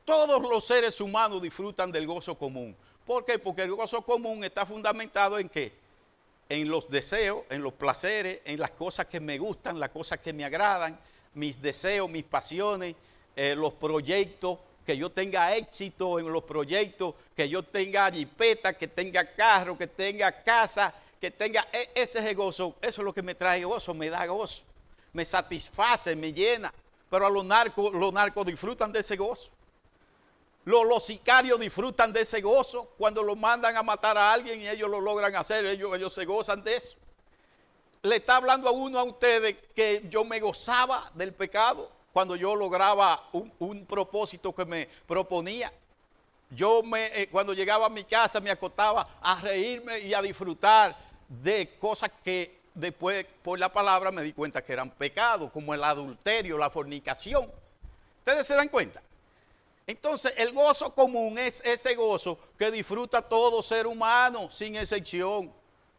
[0.04, 2.74] Todos los seres humanos disfrutan del gozo común.
[3.06, 3.38] ¿Por qué?
[3.38, 5.72] Porque el gozo común está fundamentado en qué?
[6.48, 10.32] En los deseos, en los placeres, en las cosas que me gustan, las cosas que
[10.32, 10.98] me agradan,
[11.34, 12.96] mis deseos, mis pasiones,
[13.36, 18.88] eh, los proyectos, que yo tenga éxito en los proyectos, que yo tenga jipeta, que
[18.88, 23.14] tenga carro, que tenga casa, que tenga e, ese es el gozo, eso es lo
[23.14, 24.62] que me trae gozo, me da gozo,
[25.12, 26.72] me satisface, me llena.
[27.08, 29.50] Pero a los narcos, los narcos disfrutan de ese gozo.
[30.64, 34.68] Los, los, sicarios disfrutan de ese gozo cuando lo mandan a matar a alguien y
[34.68, 36.96] ellos lo logran hacer, ellos, ellos se gozan de eso.
[38.02, 42.54] Le está hablando a uno a ustedes que yo me gozaba del pecado cuando yo
[42.54, 45.72] lograba un, un propósito que me proponía.
[46.50, 50.94] Yo me, eh, cuando llegaba a mi casa me acostaba a reírme y a disfrutar
[51.28, 55.82] de cosas que después por la palabra me di cuenta que eran pecados, como el
[55.82, 57.50] adulterio, la fornicación.
[58.18, 59.02] ¿Ustedes se dan cuenta?
[59.86, 65.52] Entonces el gozo común es ese gozo que disfruta todo ser humano, sin excepción,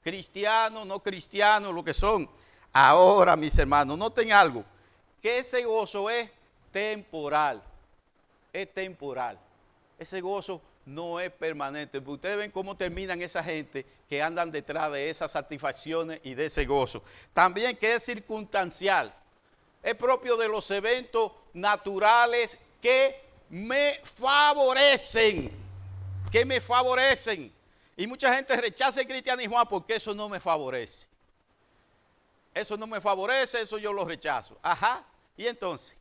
[0.04, 2.30] cristiano, no cristiano, lo que son.
[2.72, 4.64] Ahora, mis hermanos, noten algo,
[5.24, 6.30] que ese gozo es
[6.74, 7.64] temporal,
[8.52, 9.40] es temporal.
[9.98, 12.00] Ese gozo no es permanente.
[12.00, 16.66] Ustedes ven cómo terminan esa gente que andan detrás de esas satisfacciones y de ese
[16.66, 17.02] gozo.
[17.32, 19.14] También que es circunstancial.
[19.82, 23.16] Es propio de los eventos naturales que
[23.50, 25.54] me favorecen.
[26.34, 27.50] Que me favorecen.
[27.96, 31.08] Y mucha gente rechaza el cristianismo ah, porque eso no me favorece.
[32.54, 34.60] Eso no me favorece, eso yo lo rechazo.
[34.62, 35.06] Ajá.
[35.38, 35.98] Y entonces,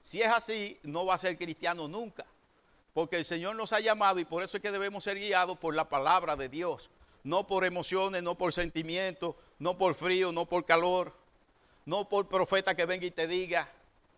[0.00, 2.24] si es así, no va a ser cristiano nunca.
[2.94, 5.74] Porque el Señor nos ha llamado y por eso es que debemos ser guiados por
[5.74, 6.90] la palabra de Dios.
[7.22, 11.14] No por emociones, no por sentimientos, no por frío, no por calor,
[11.84, 13.70] no por profeta que venga y te diga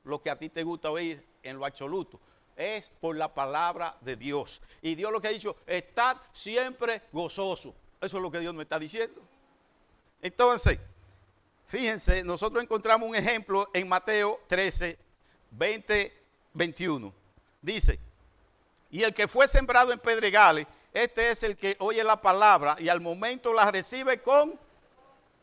[0.04, 2.20] lo que a ti te gusta oír en lo absoluto.
[2.56, 4.60] Es por la palabra de Dios.
[4.82, 7.74] Y Dios lo que ha dicho, estad siempre gozoso.
[8.00, 9.20] Eso es lo que Dios me está diciendo.
[10.22, 10.78] Entonces,
[11.70, 14.98] fíjense, nosotros encontramos un ejemplo en Mateo 13,
[15.52, 17.14] 20, 21.
[17.62, 18.00] Dice,
[18.90, 22.88] y el que fue sembrado en pedregales, este es el que oye la palabra y
[22.88, 24.58] al momento la recibe con,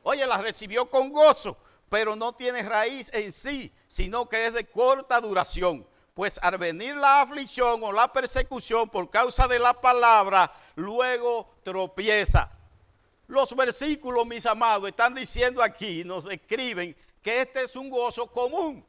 [0.03, 1.57] oye, la recibió con gozo,
[1.89, 5.87] pero no tiene raíz en sí, sino que es de corta duración.
[6.13, 12.51] Pues al venir la aflicción o la persecución por causa de la palabra, luego tropieza.
[13.27, 18.85] Los versículos, mis amados, están diciendo aquí, nos escriben que este es un gozo común.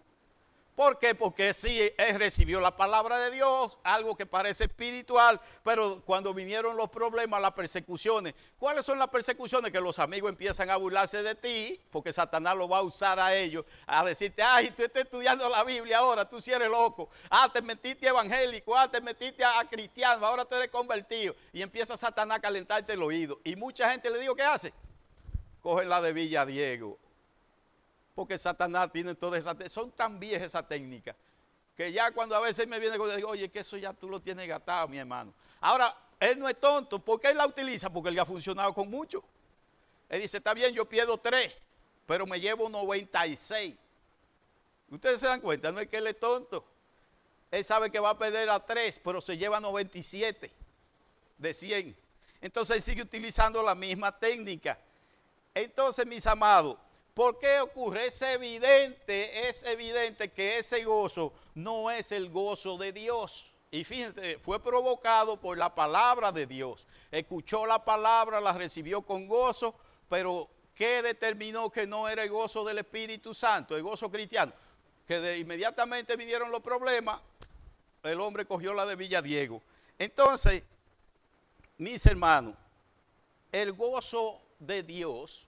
[0.79, 1.13] ¿Por qué?
[1.13, 6.77] Porque sí, él recibió la palabra de Dios, algo que parece espiritual, pero cuando vinieron
[6.77, 9.73] los problemas, las persecuciones, ¿cuáles son las persecuciones?
[9.73, 13.35] Que los amigos empiezan a burlarse de ti, porque Satanás lo va a usar a
[13.35, 17.51] ellos, a decirte, ay, tú estás estudiando la Biblia ahora, tú sí eres loco, ah,
[17.53, 22.39] te metiste evangélico, ah, te metiste a, cristiano, ahora tú eres convertido, y empieza Satanás
[22.39, 23.41] a calentarte el oído.
[23.43, 24.73] Y mucha gente le digo, ¿qué hace?
[25.61, 27.01] Cogen la de Villa Diego,
[28.19, 31.15] porque Satanás tiene todas esas, son tan viejas esas técnicas,
[31.77, 34.19] que ya cuando a veces me viene con digo, oye, que eso ya tú lo
[34.19, 35.33] tienes gastado, mi hermano.
[35.61, 37.89] Ahora, él no es tonto, ¿por qué él la utiliza?
[37.91, 39.23] Porque él ya ha funcionado con mucho.
[40.09, 41.55] Él dice, está bien, yo pierdo tres,
[42.07, 43.77] pero me llevo 96.
[44.91, 46.65] Ustedes se dan cuenta, no es que él es tonto.
[47.53, 50.51] Él sabe que va a perder a tres, pero se lleva 97
[51.39, 51.97] de 100.
[52.41, 54.77] Entonces él sigue utilizando la misma técnica.
[55.55, 56.79] Entonces, mis amados,
[57.19, 58.07] ¿Por qué ocurre?
[58.07, 63.53] Es evidente, es evidente que ese gozo no es el gozo de Dios.
[63.73, 66.87] Y fíjense, fue provocado por la palabra de Dios.
[67.11, 69.75] Escuchó la palabra, la recibió con gozo,
[70.09, 74.53] pero ¿qué determinó que no era el gozo del Espíritu Santo, el gozo cristiano?
[75.05, 77.21] Que de inmediatamente vinieron los problemas,
[78.05, 79.61] el hombre cogió la de Villadiego.
[79.99, 80.63] Entonces,
[81.79, 82.55] mis hermanos,
[83.51, 85.48] el gozo de Dios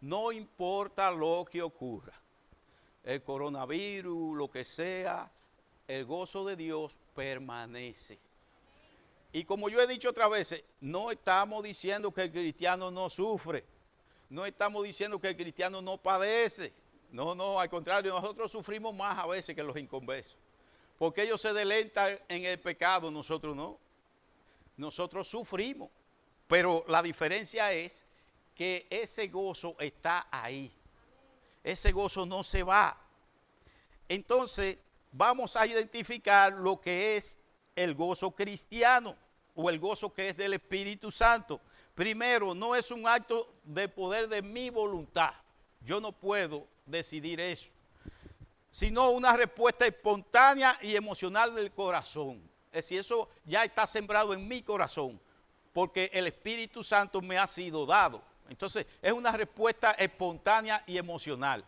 [0.00, 2.14] no importa lo que ocurra.
[3.04, 5.30] El coronavirus, lo que sea,
[5.86, 8.18] el gozo de Dios permanece.
[9.32, 13.64] Y como yo he dicho otras veces, no estamos diciendo que el cristiano no sufre,
[14.30, 16.72] no estamos diciendo que el cristiano no padece.
[17.12, 20.36] No, no, al contrario, nosotros sufrimos más a veces que los inconversos.
[20.98, 23.78] Porque ellos se delentan en el pecado, nosotros no.
[24.76, 25.90] Nosotros sufrimos.
[26.48, 28.05] Pero la diferencia es
[28.56, 30.72] que ese gozo está ahí.
[31.62, 32.98] Ese gozo no se va.
[34.08, 34.78] Entonces,
[35.12, 37.38] vamos a identificar lo que es
[37.76, 39.14] el gozo cristiano
[39.54, 41.60] o el gozo que es del Espíritu Santo.
[41.94, 45.32] Primero, no es un acto de poder de mi voluntad.
[45.80, 47.72] Yo no puedo decidir eso,
[48.70, 52.42] sino una respuesta espontánea y emocional del corazón.
[52.72, 55.20] Es decir, eso ya está sembrado en mi corazón,
[55.72, 58.22] porque el Espíritu Santo me ha sido dado.
[58.48, 61.64] Entonces, es una respuesta espontánea y emocional.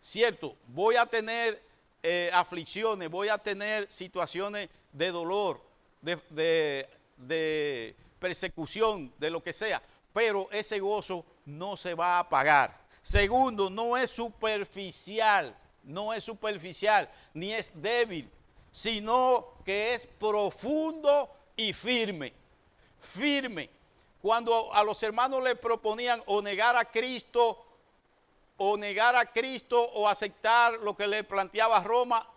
[0.00, 1.60] Cierto, voy a tener
[2.02, 5.60] eh, aflicciones, voy a tener situaciones de dolor,
[6.00, 12.78] de, de persecución, de lo que sea, pero ese gozo no se va a apagar.
[13.02, 18.30] Segundo, no es superficial, no es superficial, ni es débil,
[18.70, 22.32] sino que es profundo y firme.
[23.00, 23.70] Firme.
[24.20, 27.64] Cuando a los hermanos le proponían o negar a Cristo,
[28.56, 32.28] o negar a Cristo, o aceptar lo que le planteaba Roma,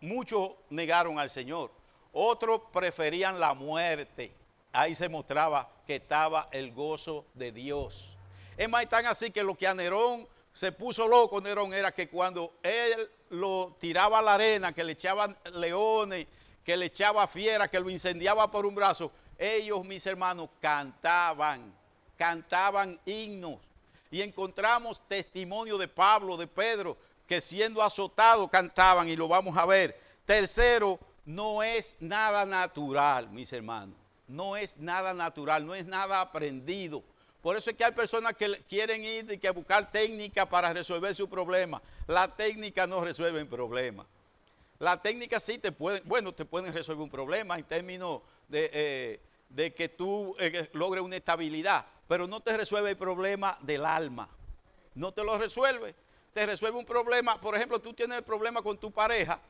[0.00, 1.70] muchos negaron al Señor.
[2.12, 4.32] Otros preferían la muerte.
[4.72, 8.16] Ahí se mostraba que estaba el gozo de Dios.
[8.56, 12.08] Es más, tan así que lo que a Nerón se puso loco, Nerón, era que
[12.08, 16.26] cuando él lo tiraba a la arena, que le echaban leones,
[16.64, 21.74] que le echaba fiera, que lo incendiaba por un brazo, ellos, mis hermanos, cantaban,
[22.16, 23.58] cantaban himnos.
[24.10, 26.96] Y encontramos testimonio de Pablo, de Pedro,
[27.26, 29.98] que siendo azotados cantaban y lo vamos a ver.
[30.24, 33.96] Tercero, no es nada natural, mis hermanos.
[34.28, 37.02] No es nada natural, no es nada aprendido.
[37.42, 41.14] Por eso es que hay personas que quieren ir y que buscar técnica para resolver
[41.14, 41.80] su problema.
[42.06, 44.06] La técnica no resuelve el problema.
[44.78, 49.20] La técnica sí te puede, bueno, te pueden resolver un problema en términos de, eh,
[49.48, 54.28] de que tú eh, logres una estabilidad, pero no te resuelve el problema del alma.
[54.94, 55.94] No te lo resuelve.
[56.32, 59.40] Te resuelve un problema, por ejemplo, tú tienes el problema con tu pareja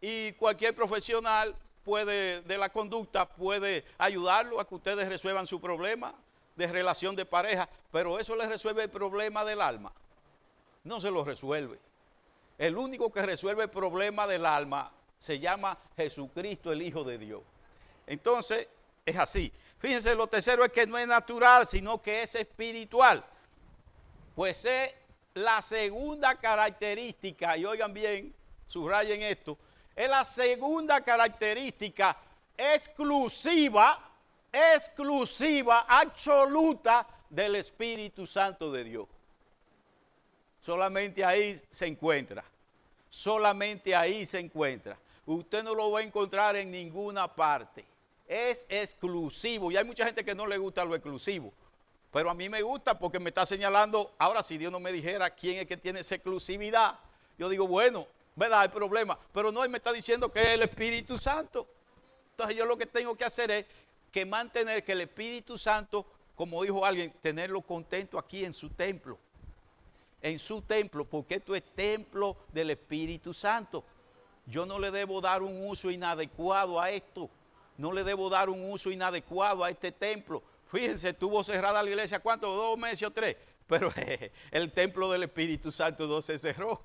[0.00, 6.14] y cualquier profesional puede, de la conducta puede ayudarlo a que ustedes resuelvan su problema
[6.56, 9.92] de relación de pareja, pero eso le resuelve el problema del alma.
[10.84, 11.78] No se lo resuelve.
[12.56, 17.42] El único que resuelve el problema del alma se llama Jesucristo, el Hijo de Dios.
[18.10, 18.68] Entonces,
[19.06, 19.52] es así.
[19.78, 23.24] Fíjense, lo tercero es que no es natural, sino que es espiritual.
[24.34, 24.92] Pues es
[25.34, 28.34] la segunda característica, y oigan bien,
[28.66, 29.56] subrayen esto,
[29.94, 32.16] es la segunda característica
[32.58, 34.10] exclusiva,
[34.52, 39.06] exclusiva, absoluta del Espíritu Santo de Dios.
[40.58, 42.42] Solamente ahí se encuentra.
[43.08, 44.98] Solamente ahí se encuentra.
[45.26, 47.84] Usted no lo va a encontrar en ninguna parte
[48.30, 49.72] es exclusivo.
[49.72, 51.52] Y hay mucha gente que no le gusta lo exclusivo.
[52.12, 55.30] Pero a mí me gusta porque me está señalando, ahora si Dios no me dijera
[55.30, 56.98] quién es que tiene esa exclusividad,
[57.36, 58.60] yo digo, bueno, ¿verdad?
[58.60, 59.18] Hay problema.
[59.32, 61.66] Pero no, él me está diciendo que es el Espíritu Santo.
[62.30, 63.66] Entonces yo lo que tengo que hacer es
[64.12, 69.18] que mantener que el Espíritu Santo, como dijo alguien, tenerlo contento aquí en su templo.
[70.22, 73.82] En su templo, porque esto es templo del Espíritu Santo.
[74.46, 77.28] Yo no le debo dar un uso inadecuado a esto
[77.80, 80.42] no le debo dar un uso inadecuado a este templo.
[80.70, 82.54] Fíjense, estuvo cerrada la iglesia, ¿cuánto?
[82.54, 83.36] ¿Dos meses o tres?
[83.66, 83.90] Pero
[84.50, 86.78] el templo del Espíritu Santo no se cerró.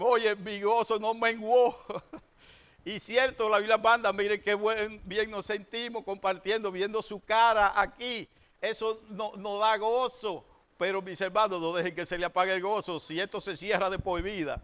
[0.00, 1.78] Oye, mi gozo no menguó.
[2.84, 4.58] Y cierto, la Biblia manda, miren qué
[5.04, 8.28] bien nos sentimos compartiendo, viendo su cara aquí.
[8.60, 10.44] Eso nos no da gozo.
[10.78, 12.98] Pero mis hermanos, no dejen que se le apague el gozo.
[12.98, 14.60] Si esto se cierra de por vida.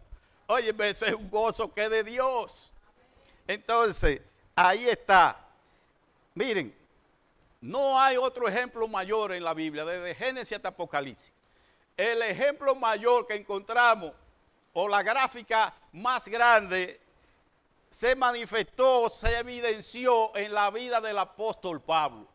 [0.49, 2.73] Oye, ese es un gozo que es de Dios.
[3.49, 4.21] Entonces,
[4.55, 5.37] ahí está.
[6.35, 6.73] Miren,
[7.61, 11.33] no hay otro ejemplo mayor en la Biblia, desde Génesis hasta Apocalipsis.
[11.97, 14.13] El ejemplo mayor que encontramos,
[14.75, 17.01] o la gráfica más grande
[17.91, 22.29] se manifestó, se evidenció en la vida del apóstol Pablo.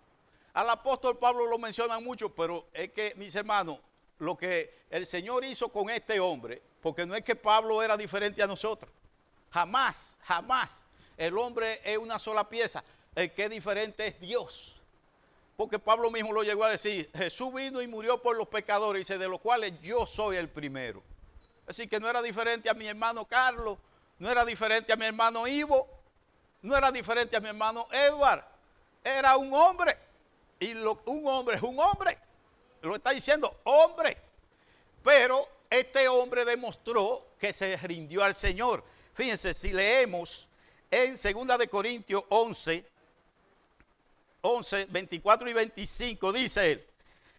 [0.54, 3.78] Al apóstol Pablo lo mencionan mucho, pero es que, mis hermanos,
[4.18, 8.42] lo que el Señor hizo con este hombre, porque no es que Pablo era diferente
[8.42, 8.92] a nosotros.
[9.52, 10.88] Jamás, jamás.
[11.18, 12.84] El hombre es una sola pieza.
[13.16, 14.76] El que es diferente es Dios.
[15.56, 19.20] Porque Pablo mismo lo llegó a decir, Jesús vino y murió por los pecadores, dice,
[19.20, 21.04] de los cuales yo soy el primero.
[21.68, 23.78] Así que no era diferente a mi hermano Carlos,
[24.18, 25.88] no era diferente a mi hermano Ivo,
[26.64, 28.44] no era diferente a mi hermano Edward,
[29.04, 29.98] era un hombre.
[30.60, 32.18] Y un hombre es un hombre.
[32.82, 34.18] Lo está diciendo hombre.
[35.04, 38.84] Pero este hombre demostró que se rindió al Señor.
[39.14, 40.48] Fíjense, si leemos
[40.94, 42.86] en 2 de Corintios 11,
[44.42, 46.88] 11, 24 y 25, dice él,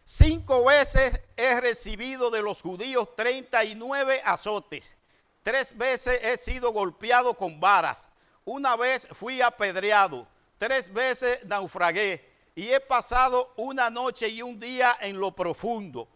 [0.04, 4.96] cinco veces he recibido de los judíos 39 azotes,
[5.44, 8.04] tres veces he sido golpeado con varas,
[8.44, 10.26] una vez fui apedreado,
[10.58, 16.08] tres veces naufragué y he pasado una noche y un día en lo profundo,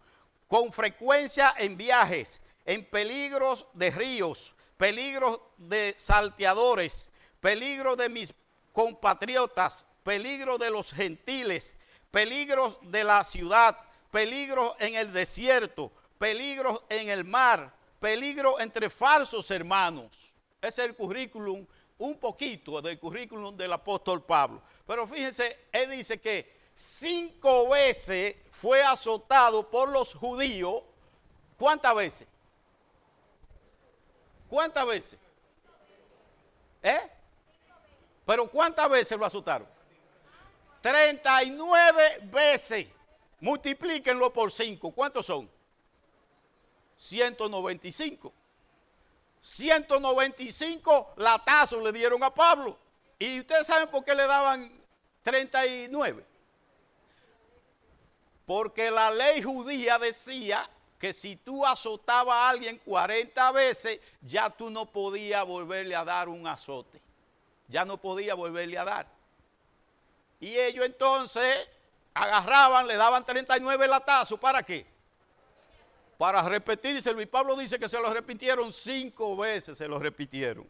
[0.49, 8.33] con frecuencia en viajes, en peligros de ríos, peligros de salteadores, peligro de mis
[8.73, 11.75] compatriotas, peligro de los gentiles,
[12.11, 13.77] peligros de la ciudad,
[14.11, 20.33] peligro en el desierto, peligro en el mar, peligro entre falsos hermanos.
[20.61, 21.65] Es el currículum,
[21.97, 24.61] un poquito del currículum del apóstol Pablo.
[24.85, 30.83] Pero fíjense, él dice que cinco veces fue azotado por los judíos.
[31.57, 32.27] ¿Cuántas veces?
[34.49, 35.19] ¿Cuántas veces?
[36.81, 37.18] ¿Eh?
[38.29, 39.67] Pero ¿cuántas veces lo azotaron?
[40.81, 42.85] 39 veces.
[43.39, 44.91] Multiplíquenlo por 5.
[44.91, 45.49] ¿Cuántos son?
[46.95, 48.31] 195.
[49.41, 52.77] 195 latazos le dieron a Pablo.
[53.17, 54.79] ¿Y ustedes saben por qué le daban
[55.23, 56.23] 39?
[58.45, 60.69] Porque la ley judía decía
[60.99, 66.29] que si tú azotabas a alguien 40 veces, ya tú no podías volverle a dar
[66.29, 67.08] un azote.
[67.69, 69.07] Ya no podía volverle a dar.
[70.39, 71.69] Y ellos entonces
[72.13, 74.39] agarraban, le daban 39 latazos.
[74.39, 74.85] ¿Para qué?
[76.17, 77.21] Para repetírselo.
[77.21, 80.67] Y Pablo dice que se lo repitieron cinco veces, se lo repitieron.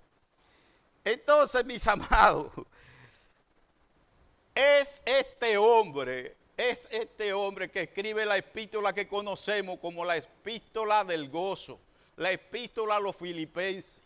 [1.04, 2.52] Entonces, mis amados,
[4.54, 11.04] es este hombre, es este hombre que escribe la epístola que conocemos como la epístola
[11.04, 11.80] del gozo,
[12.18, 14.04] la epístola a los filipenses,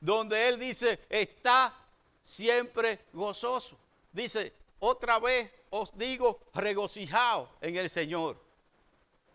[0.00, 1.72] donde él dice, está
[2.26, 3.78] siempre gozoso.
[4.12, 8.36] Dice, otra vez os digo, regocijaos en el Señor.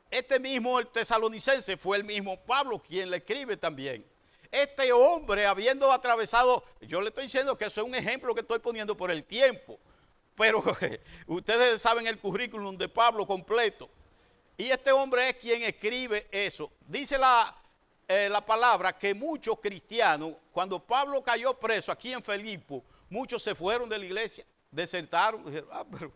[0.09, 4.05] Este mismo el tesalonicense fue el mismo Pablo quien le escribe también.
[4.51, 8.59] Este hombre, habiendo atravesado, yo le estoy diciendo que eso es un ejemplo que estoy
[8.59, 9.79] poniendo por el tiempo,
[10.35, 10.61] pero
[11.27, 13.89] ustedes saben el currículum de Pablo completo.
[14.57, 16.69] Y este hombre es quien escribe eso.
[16.85, 17.55] Dice la,
[18.11, 23.55] eh, la palabra que muchos cristianos, cuando Pablo cayó preso aquí en Felipe, muchos se
[23.55, 26.11] fueron de la iglesia desertaron, dijeron, ah, pero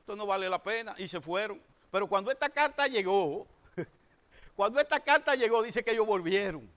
[0.00, 1.62] esto no vale la pena, y se fueron.
[1.90, 3.46] Pero cuando esta carta llegó,
[4.56, 6.68] cuando esta carta llegó, dice que ellos volvieron.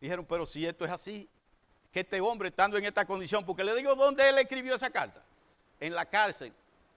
[0.00, 1.28] Dijeron, pero si esto es así,
[1.92, 5.22] que este hombre estando en esta condición, porque le digo dónde él escribió esa carta,
[5.80, 6.52] en la cárcel.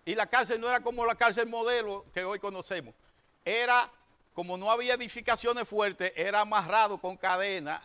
[0.05, 2.93] Y la cárcel no era como la cárcel modelo que hoy conocemos,
[3.43, 3.91] era
[4.33, 7.81] como no había edificaciones fuertes, era amarrado con cadena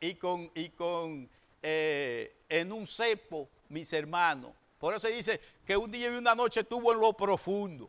[0.00, 1.28] y con, y con
[1.62, 4.52] eh, en un cepo, mis hermanos,
[4.84, 7.88] por eso dice que un día y una noche estuvo en lo profundo,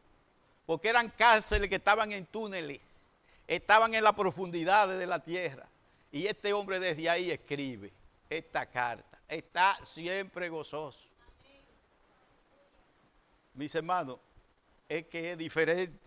[0.66, 3.10] porque eran cárceles que estaban en túneles,
[3.46, 5.68] estaban en la profundidad de la tierra.
[6.10, 7.92] Y este hombre desde ahí escribe
[8.30, 9.20] esta carta.
[9.28, 11.10] Está siempre gozoso.
[13.54, 14.20] Mis hermanos,
[14.88, 16.05] es que es diferente.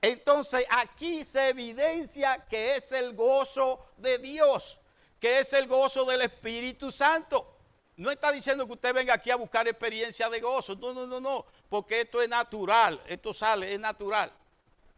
[0.00, 4.78] Entonces aquí se evidencia que es el gozo de Dios,
[5.20, 7.54] que es el gozo del Espíritu Santo.
[7.96, 10.76] No está diciendo que usted venga aquí a buscar experiencia de gozo.
[10.76, 11.44] No, no, no, no.
[11.68, 13.02] Porque esto es natural.
[13.08, 14.32] Esto sale, es natural.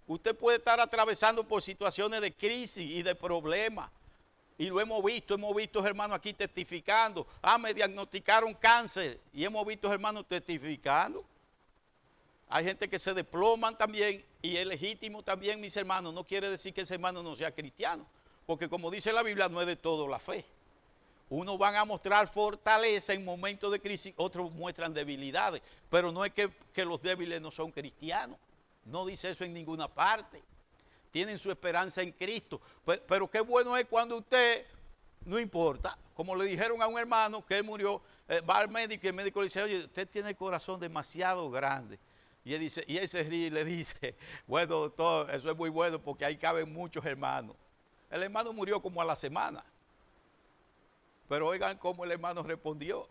[0.06, 3.90] Usted puede estar atravesando por situaciones de crisis y de problemas.
[4.58, 7.26] Y lo hemos visto, hemos visto hermanos aquí testificando.
[7.40, 9.18] Ah, me diagnosticaron cáncer.
[9.32, 11.24] Y hemos visto hermanos testificando.
[12.52, 16.12] Hay gente que se deploman también y es legítimo también, mis hermanos.
[16.12, 18.04] No quiere decir que ese hermano no sea cristiano.
[18.44, 20.44] Porque como dice la Biblia, no es de todo la fe.
[21.28, 25.62] Unos van a mostrar fortaleza en momentos de crisis, otros muestran debilidades.
[25.88, 26.50] Pero no es que,
[26.84, 28.36] los débiles no son cristianos.
[28.84, 30.42] No dice eso en ninguna parte.
[31.12, 32.60] Tienen su esperanza en Cristo.
[32.84, 34.66] Pero, pero qué bueno es cuando usted
[35.24, 35.96] no importa.
[36.16, 39.14] Como le dijeron a un hermano que él murió, eh, va al médico y el
[39.14, 41.96] médico le dice, oye, usted tiene el corazón demasiado grande.
[42.44, 44.14] Y él, dice, y él se ríe y le dice,
[44.46, 47.56] bueno, doctor, eso es muy bueno porque ahí caben muchos hermanos.
[48.10, 49.64] El hermano murió como a la semana.
[51.28, 53.08] Pero oigan cómo el hermano respondió.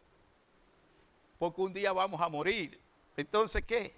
[1.38, 2.80] Porque un día vamos a morir.
[3.16, 3.96] Entonces, ¿qué?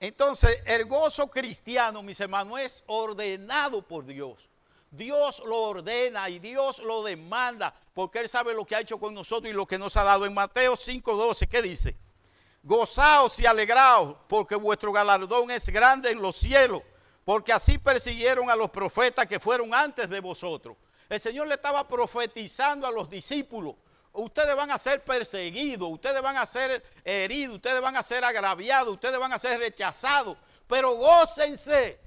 [0.00, 4.48] Entonces, el gozo cristiano, mis hermanos, es ordenado por Dios.
[4.90, 9.12] Dios lo ordena y Dios lo demanda porque Él sabe lo que ha hecho con
[9.12, 10.24] nosotros y lo que nos ha dado.
[10.24, 11.96] En Mateo 5:12, ¿qué dice?
[12.62, 16.82] Gozaos y alegraos porque vuestro galardón es grande en los cielos,
[17.24, 20.76] porque así persiguieron a los profetas que fueron antes de vosotros.
[21.08, 23.76] El Señor le estaba profetizando a los discípulos.
[24.12, 28.94] Ustedes van a ser perseguidos, ustedes van a ser heridos, ustedes van a ser agraviados,
[28.94, 30.36] ustedes van a ser rechazados.
[30.66, 31.98] Pero gócense,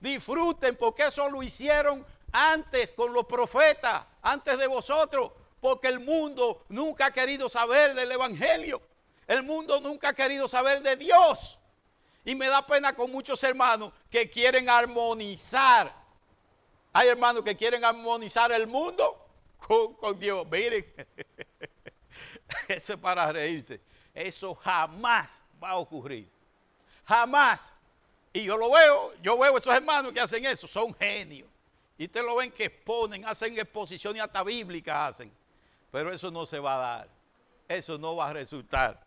[0.00, 5.30] disfruten, porque eso lo hicieron antes con los profetas, antes de vosotros,
[5.60, 8.82] porque el mundo nunca ha querido saber del Evangelio.
[9.26, 11.58] El mundo nunca ha querido saber de Dios.
[12.24, 16.02] Y me da pena con muchos hermanos que quieren armonizar
[16.92, 19.26] hay hermanos que quieren armonizar el mundo
[19.98, 20.46] con, Dios.
[20.50, 20.84] Miren,
[22.68, 23.80] eso es para reírse.
[24.12, 26.28] Eso jamás va a ocurrir.
[27.06, 27.74] Jamás.
[28.34, 31.48] Y yo lo veo, yo veo esos hermanos que hacen eso, son genios.
[31.96, 35.32] Y ustedes lo ven que exponen, hacen exposiciones hasta bíblicas hacen.
[35.90, 37.08] Pero eso no se va a dar.
[37.68, 39.00] Eso no va a resultar.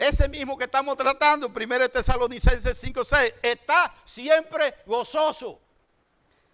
[0.00, 5.60] Ese mismo que estamos tratando, 1 Tesalonicenses 5.6, está siempre gozoso.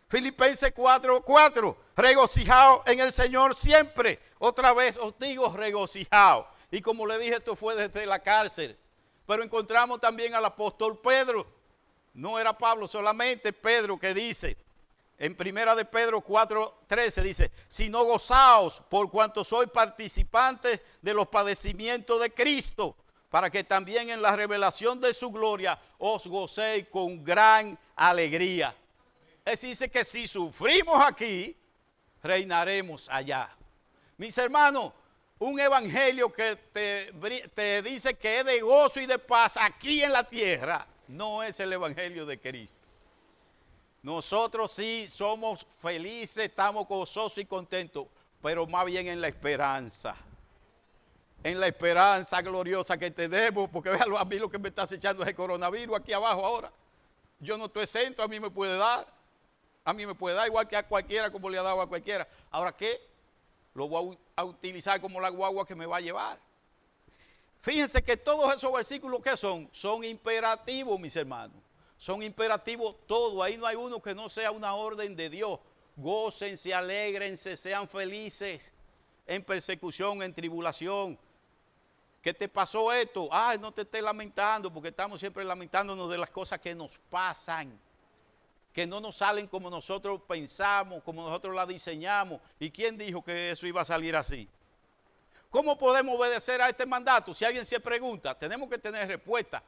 [0.09, 1.77] Filipenses 4, 4.
[1.97, 4.19] Regocijado en el Señor siempre.
[4.41, 6.49] Otra vez os digo regocijado.
[6.73, 8.77] Y como le dije, esto fue desde la cárcel.
[9.29, 11.47] Pero encontramos también al apóstol Pedro.
[12.15, 14.57] No era Pablo solamente, Pedro que dice,
[15.19, 21.15] en primera de Pedro 4, 13 dice, si no gozaos por cuanto soy participante de
[21.15, 22.97] los padecimientos de Cristo,
[23.37, 28.75] para que también en la revelación de su gloria os gocéis con gran alegría.
[29.45, 31.55] Es dice que si sufrimos aquí,
[32.23, 33.55] reinaremos allá.
[34.17, 34.91] Mis hermanos,
[35.39, 37.13] un evangelio que te,
[37.55, 41.61] te, dice que es de gozo y de paz aquí en la tierra, no es
[41.61, 42.81] el evangelio de Cristo.
[44.01, 48.07] Nosotros sí somos felices, estamos gozosos y contentos,
[48.41, 50.17] pero más bien en la esperanza.
[51.43, 55.23] En la esperanza gloriosa que tenemos, porque véalo a mí lo que me está echando
[55.23, 56.73] es el coronavirus aquí abajo ahora.
[57.39, 59.07] Yo no estoy exento, a mí me puede dar.
[59.85, 62.27] A mí me puede dar igual que a cualquiera como le ha dado a cualquiera.
[62.51, 63.01] Ahora, ¿qué?
[63.73, 66.41] Lo voy a utilizar como la guagua que me va a llevar.
[67.61, 71.57] Fíjense que todos esos versículos que son, son imperativos, mis hermanos.
[71.99, 73.45] Son imperativos todos.
[73.45, 75.61] Ahí no hay uno que no sea una orden de Dios.
[75.97, 78.73] Gócense, alegrense, sean felices
[79.27, 81.19] en persecución, en tribulación.
[82.27, 83.29] ¿Qué te pasó esto?
[83.31, 87.79] Ay, no te estés lamentando, porque estamos siempre lamentándonos de las cosas que nos pasan
[88.73, 92.41] que no nos salen como nosotros pensamos, como nosotros la diseñamos.
[92.59, 94.49] ¿Y quién dijo que eso iba a salir así?
[95.51, 97.33] ¿Cómo podemos obedecer a este mandato?
[97.33, 99.63] Si alguien se pregunta, tenemos que tener respuesta.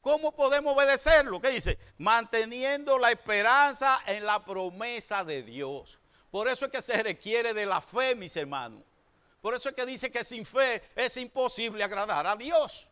[0.00, 1.40] ¿Cómo podemos obedecerlo?
[1.40, 1.78] ¿Qué dice?
[1.96, 5.96] Manteniendo la esperanza en la promesa de Dios.
[6.32, 8.82] Por eso es que se requiere de la fe, mis hermanos.
[9.40, 12.86] Por eso es que dice que sin fe es imposible agradar a Dios.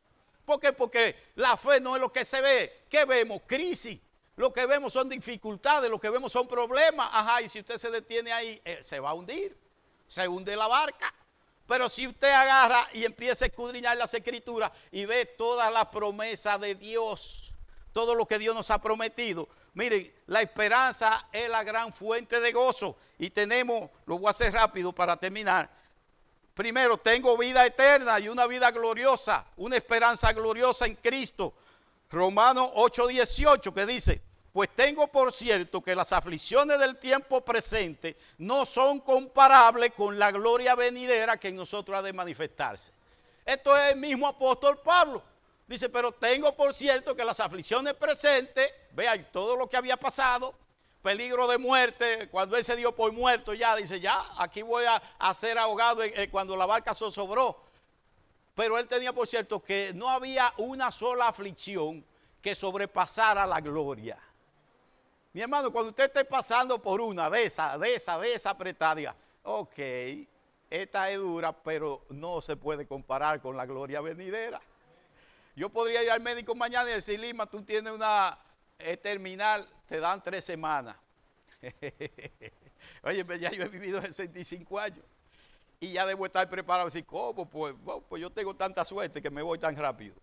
[0.44, 0.72] ¿Por qué?
[0.72, 2.84] Porque la fe no es lo que se ve.
[2.88, 3.42] ¿Qué vemos?
[3.46, 3.99] Crisis.
[4.36, 7.11] Lo que vemos son dificultades, lo que vemos son problemas.
[7.12, 9.59] Ajá, y si usted se detiene ahí, eh, se va a hundir.
[10.07, 11.12] Se hunde la barca.
[11.66, 16.57] Pero si usted agarra y empieza a escudriñar las escrituras y ve toda la promesa
[16.57, 17.53] de Dios,
[17.92, 22.53] todo lo que Dios nos ha prometido, miren, la esperanza es la gran fuente de
[22.53, 22.96] gozo.
[23.18, 25.68] Y tenemos, lo voy a hacer rápido para terminar.
[26.59, 31.54] Primero, tengo vida eterna y una vida gloriosa, una esperanza gloriosa en Cristo.
[32.11, 34.20] Romanos 8:18 que dice,
[34.52, 40.32] pues tengo por cierto que las aflicciones del tiempo presente no son comparables con la
[40.32, 42.90] gloria venidera que en nosotros ha de manifestarse.
[43.46, 45.22] Esto es el mismo apóstol Pablo.
[45.64, 50.52] Dice, pero tengo por cierto que las aflicciones presentes, vean todo lo que había pasado,
[51.09, 55.32] peligro de muerte, cuando él se dio por muerto ya, dice, ya, aquí voy a,
[55.32, 57.62] ser ahogado cuando la barca sobró.
[58.54, 62.04] Pero él tenía por cierto que no había una sola aflicción
[62.42, 64.18] que sobrepasara la gloria.
[65.32, 69.16] Mi hermano, cuando usted esté pasando por una de esas, de esa, de esa apretada,
[69.44, 69.78] ok,
[70.68, 74.61] esta es dura, pero no se puede comparar con la gloria venidera.
[75.56, 78.38] Yo podría ir al médico mañana y decir, Lima, tú tienes una
[79.02, 80.96] terminal, te dan tres semanas.
[83.02, 85.04] Oye, ya yo he vivido 65 años
[85.80, 86.88] y ya debo estar preparado.
[86.88, 87.46] Así, ¿cómo?
[87.46, 87.74] Pues,
[88.08, 90.14] pues yo tengo tanta suerte que me voy tan rápido.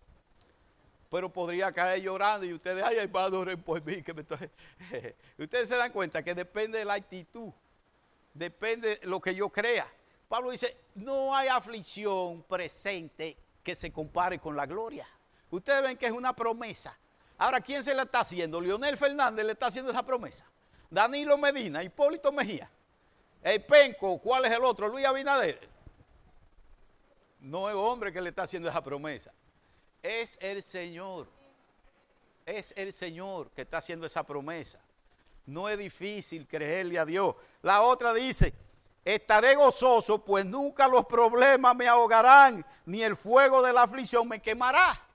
[1.10, 4.02] Pero podría caer llorando y ustedes, ay, hermano, oren por mí.
[4.02, 4.12] Que
[5.38, 7.52] ustedes se dan cuenta que depende de la actitud,
[8.34, 9.86] depende de lo que yo crea.
[10.28, 15.06] Pablo dice, no hay aflicción presente que se compare con la gloria.
[15.50, 16.98] Ustedes ven que es una promesa.
[17.38, 18.60] Ahora, ¿quién se la está haciendo?
[18.60, 20.44] Leonel Fernández le está haciendo esa promesa.
[20.90, 22.70] Danilo Medina, Hipólito Mejía.
[23.42, 24.88] El Penco, ¿cuál es el otro?
[24.88, 25.68] Luis Abinader.
[27.40, 29.32] No es hombre que le está haciendo esa promesa.
[30.02, 31.28] Es el Señor.
[32.44, 34.80] Es el Señor que está haciendo esa promesa.
[35.44, 37.36] No es difícil creerle a Dios.
[37.62, 38.52] La otra dice,
[39.04, 44.40] estaré gozoso, pues nunca los problemas me ahogarán, ni el fuego de la aflicción me
[44.40, 45.05] quemará.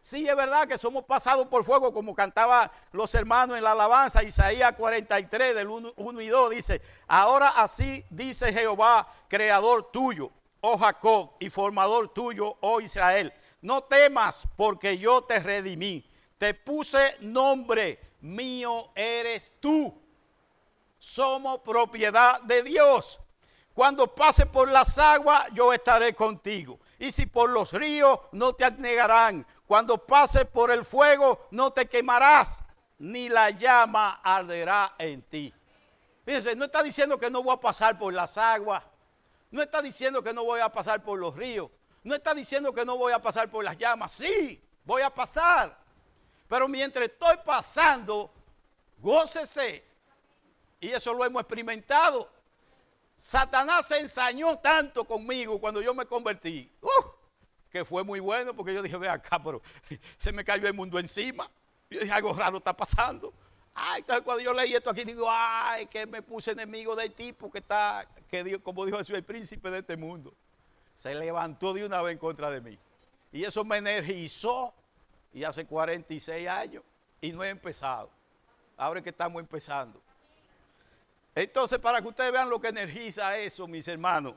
[0.00, 4.22] Sí, es verdad que somos pasados por fuego, como cantaban los hermanos en la alabanza,
[4.22, 10.30] Isaías 43, del 1, y 2, dice, ahora así dice Jehová, creador tuyo,
[10.60, 17.16] oh Jacob, y formador tuyo, oh Israel, no temas porque yo te redimí, te puse
[17.20, 19.94] nombre, mío eres tú.
[20.98, 23.20] Somos propiedad de Dios.
[23.74, 26.80] Cuando pase por las aguas, yo estaré contigo.
[26.98, 31.86] Y si por los ríos, no te anegarán cuando pases por el fuego no te
[31.86, 32.64] quemarás,
[32.98, 35.52] ni la llama arderá en ti.
[36.24, 38.82] Fíjense, no está diciendo que no voy a pasar por las aguas,
[39.50, 41.70] no está diciendo que no voy a pasar por los ríos,
[42.02, 44.12] no está diciendo que no voy a pasar por las llamas.
[44.12, 45.76] Sí, voy a pasar.
[46.48, 48.32] Pero mientras estoy pasando,
[48.98, 49.84] gócese.
[50.80, 52.30] Y eso lo hemos experimentado.
[53.14, 56.72] Satanás se ensañó tanto conmigo cuando yo me convertí
[57.70, 59.62] que fue muy bueno porque yo dije, ve acá, pero
[60.16, 61.50] se me cayó el mundo encima.
[61.90, 63.32] Yo dije, algo raro está pasando.
[63.74, 67.50] Ay, entonces cuando yo leí esto aquí, digo, ay, que me puse enemigo del tipo
[67.50, 70.34] que está, que como dijo Jesús, el príncipe de este mundo.
[70.94, 72.78] Se levantó de una vez en contra de mí.
[73.30, 74.74] Y eso me energizó.
[75.32, 76.82] Y hace 46 años.
[77.20, 78.10] Y no he empezado.
[78.76, 80.00] Ahora que estamos empezando.
[81.34, 84.34] Entonces, para que ustedes vean lo que energiza eso, mis hermanos.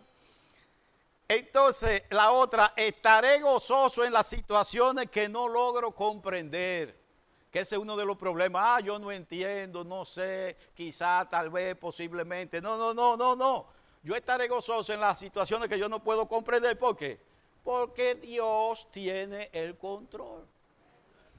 [1.34, 7.00] Entonces, la otra, estaré gozoso en las situaciones que no logro comprender.
[7.50, 8.62] Que ese es uno de los problemas.
[8.66, 12.60] Ah, yo no entiendo, no sé, quizá, tal vez, posiblemente.
[12.60, 13.66] No, no, no, no, no.
[14.04, 16.78] Yo estaré gozoso en las situaciones que yo no puedo comprender.
[16.78, 17.18] ¿Por qué?
[17.64, 20.46] Porque Dios tiene el control.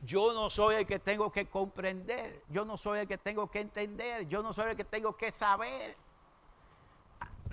[0.00, 2.44] Yo no soy el que tengo que comprender.
[2.48, 4.26] Yo no soy el que tengo que entender.
[4.26, 5.98] Yo no soy el que tengo que saber.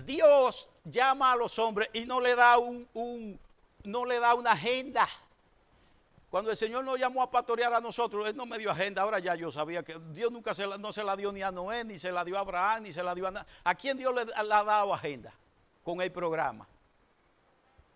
[0.06, 3.40] Dios llama a los hombres y no le da un,
[3.84, 5.08] no le da una agenda.
[6.30, 9.02] Cuando el Señor nos llamó a pastorear a nosotros, Él no me dio agenda.
[9.02, 11.52] Ahora ya yo sabía que Dios nunca se la, no se la dio ni a
[11.52, 13.48] Noé, ni se la dio a Abraham, ni se la dio a nadie.
[13.64, 15.34] ¿A quién Dios le, le ha dado agenda
[15.84, 16.68] con el programa?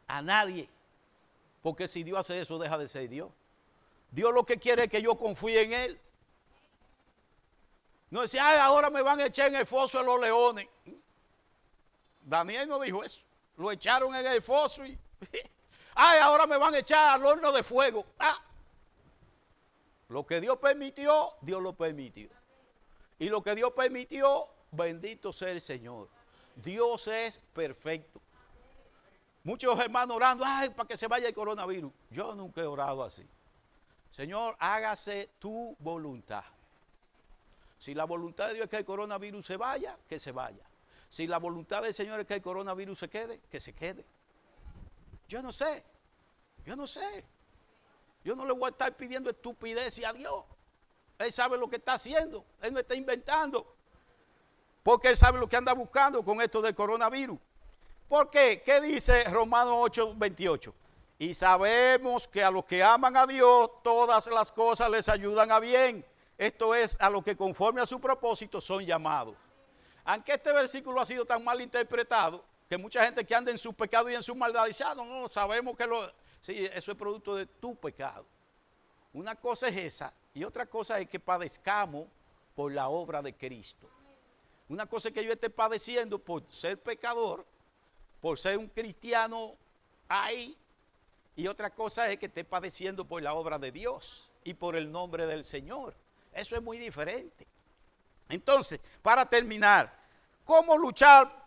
[0.07, 0.67] A nadie.
[1.61, 3.29] Porque si Dios hace eso, deja de ser Dios.
[4.11, 5.99] Dios lo que quiere es que yo confíe en Él.
[8.09, 10.67] No decía, ahora me van a echar en el foso de los leones.
[12.23, 13.21] Daniel no dijo eso.
[13.57, 14.97] Lo echaron en el foso y.
[15.95, 18.05] Ay, ahora me van a echar al horno de fuego.
[18.19, 18.41] Ah.
[20.09, 22.29] Lo que Dios permitió, Dios lo permitió.
[23.19, 26.09] Y lo que Dios permitió, bendito sea el Señor.
[26.55, 28.21] Dios es perfecto.
[29.43, 31.91] Muchos hermanos orando, ay, para que se vaya el coronavirus.
[32.09, 33.27] Yo nunca he orado así.
[34.09, 36.43] Señor, hágase tu voluntad.
[37.77, 40.63] Si la voluntad de Dios es que el coronavirus se vaya, que se vaya.
[41.13, 44.03] Si la voluntad del Señor es que el coronavirus se quede, que se quede.
[45.27, 45.83] Yo no sé,
[46.65, 47.23] yo no sé.
[48.23, 50.43] Yo no le voy a estar pidiendo estupidez a Dios.
[51.19, 53.75] Él sabe lo que está haciendo, Él no está inventando.
[54.81, 57.37] Porque Él sabe lo que anda buscando con esto del coronavirus.
[58.09, 58.63] ¿Por qué?
[58.65, 60.73] ¿Qué dice Romanos 8, 28?
[61.19, 65.59] Y sabemos que a los que aman a Dios, todas las cosas les ayudan a
[65.59, 66.03] bien.
[66.39, 69.35] Esto es, a los que conforme a su propósito son llamados.
[70.05, 73.73] Aunque este versículo ha sido tan mal interpretado, que mucha gente que anda en su
[73.73, 76.97] pecado y en su maldad dice, ah, no, no, sabemos que lo, sí, eso es
[76.97, 78.25] producto de tu pecado.
[79.13, 82.07] Una cosa es esa y otra cosa es que padezcamos
[82.55, 83.87] por la obra de Cristo.
[84.69, 87.45] Una cosa es que yo esté padeciendo por ser pecador,
[88.21, 89.55] por ser un cristiano
[90.07, 90.57] ahí,
[91.35, 94.91] y otra cosa es que esté padeciendo por la obra de Dios y por el
[94.91, 95.95] nombre del Señor.
[96.31, 97.47] Eso es muy diferente.
[98.35, 99.93] Entonces, para terminar,
[100.43, 101.43] ¿cómo luchar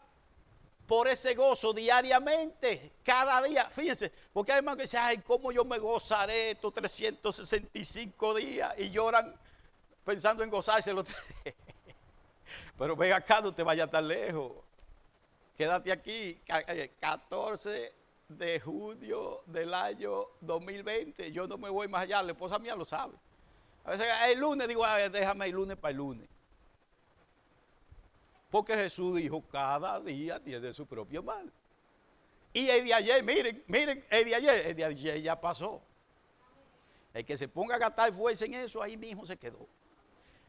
[0.87, 3.68] por ese gozo diariamente, cada día?
[3.70, 8.74] Fíjense, porque hay más que dicen, ay, ¿cómo yo me gozaré estos 365 días?
[8.78, 9.34] Y lloran
[10.05, 11.07] pensando en gozarse los
[12.78, 14.53] Pero ven acá, no te vayas tan lejos.
[15.57, 16.39] Quédate aquí,
[17.01, 17.93] 14 eh,
[18.28, 21.32] de junio del año 2020.
[21.32, 23.14] Yo no me voy más allá, la esposa mía lo sabe.
[23.84, 26.28] A veces el lunes digo, déjame el lunes para el lunes.
[28.51, 31.53] Porque Jesús dijo, cada día tiene su propio mal.
[32.53, 35.82] Y el de ayer, miren, miren, el de ayer, el de ayer ya pasó.
[37.12, 39.66] El que se ponga a gastar fuerza en eso, ahí mismo se quedó.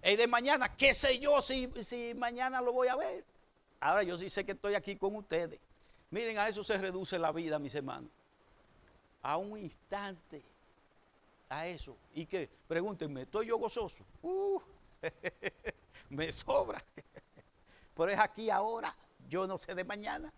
[0.01, 3.25] El de mañana, qué sé yo si, si mañana lo voy a ver.
[3.79, 5.59] Ahora yo sí sé que estoy aquí con ustedes.
[6.09, 8.09] Miren, a eso se reduce la vida, mis hermanos.
[9.21, 10.43] A un instante.
[11.49, 11.97] A eso.
[12.13, 12.49] ¿Y qué?
[12.67, 14.05] Pregúntenme, ¿estoy yo gozoso?
[14.21, 14.61] Uh,
[16.09, 16.83] me sobra.
[17.97, 18.95] Pero es aquí ahora.
[19.27, 20.31] Yo no sé de mañana.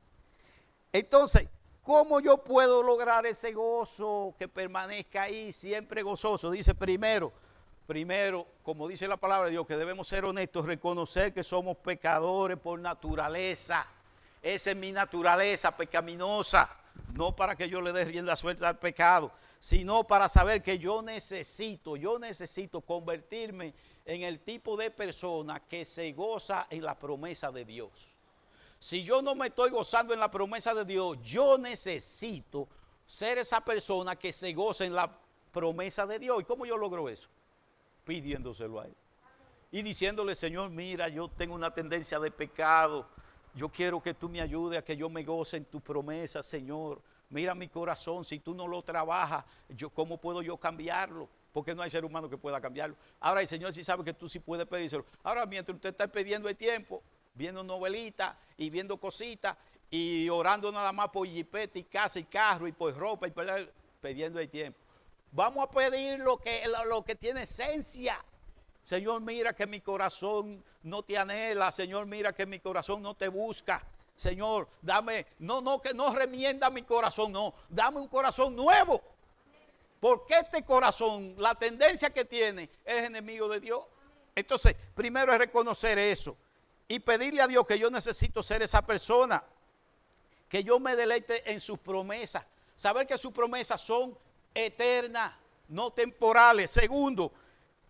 [0.91, 1.49] Entonces,
[1.83, 6.49] ¿cómo yo puedo lograr ese gozo que permanezca ahí siempre gozoso?
[6.49, 7.31] Dice primero,
[7.85, 12.57] primero, como dice la palabra de Dios, que debemos ser honestos, reconocer que somos pecadores
[12.57, 13.85] por naturaleza.
[14.41, 16.75] Esa es mi naturaleza pecaminosa.
[17.13, 21.01] No para que yo le dé rienda suelta al pecado, sino para saber que yo
[21.01, 23.73] necesito, yo necesito convertirme
[24.05, 28.09] en el tipo de persona que se goza en la promesa de Dios.
[28.79, 32.67] Si yo no me estoy gozando en la promesa de Dios, yo necesito
[33.05, 35.11] ser esa persona que se goza en la
[35.51, 36.41] promesa de Dios.
[36.41, 37.29] ¿Y cómo yo logro eso?
[38.09, 38.95] pidiéndoselo a Él.
[39.71, 43.05] Y diciéndole, Señor, mira, yo tengo una tendencia de pecado.
[43.53, 46.99] Yo quiero que tú me ayudes a que yo me goce en tu promesa, Señor.
[47.29, 51.29] Mira mi corazón, si tú no lo trabajas, yo, ¿cómo puedo yo cambiarlo?
[51.51, 52.95] Porque no hay ser humano que pueda cambiarlo.
[53.19, 55.05] Ahora el Señor sí sabe que tú sí puedes pedírselo.
[55.23, 57.01] Ahora mientras usted está pidiendo el tiempo,
[57.33, 59.57] viendo novelitas y viendo cositas
[59.89, 63.45] y orando nada más por jipete y casa y carro y por ropa y por,
[64.01, 64.79] pidiendo el tiempo.
[65.31, 68.23] Vamos a pedir lo que, lo, que tiene esencia.
[68.83, 71.71] Señor, mira que mi corazón no te anhela.
[71.71, 73.83] Señor, mira que mi corazón no te busca.
[74.15, 79.01] Señor, dame, no, no, que no remienda mi corazón, no, dame un corazón nuevo.
[79.99, 83.83] Porque este corazón, la tendencia que tiene, es enemigo de Dios.
[84.35, 86.37] Entonces, primero es reconocer eso
[86.87, 89.43] y pedirle a Dios que yo necesito ser esa persona,
[90.47, 92.43] que yo me deleite en sus promesas,
[92.75, 94.17] saber que sus promesas son
[94.53, 95.37] eterna,
[95.67, 96.71] no temporales.
[96.71, 97.31] Segundo,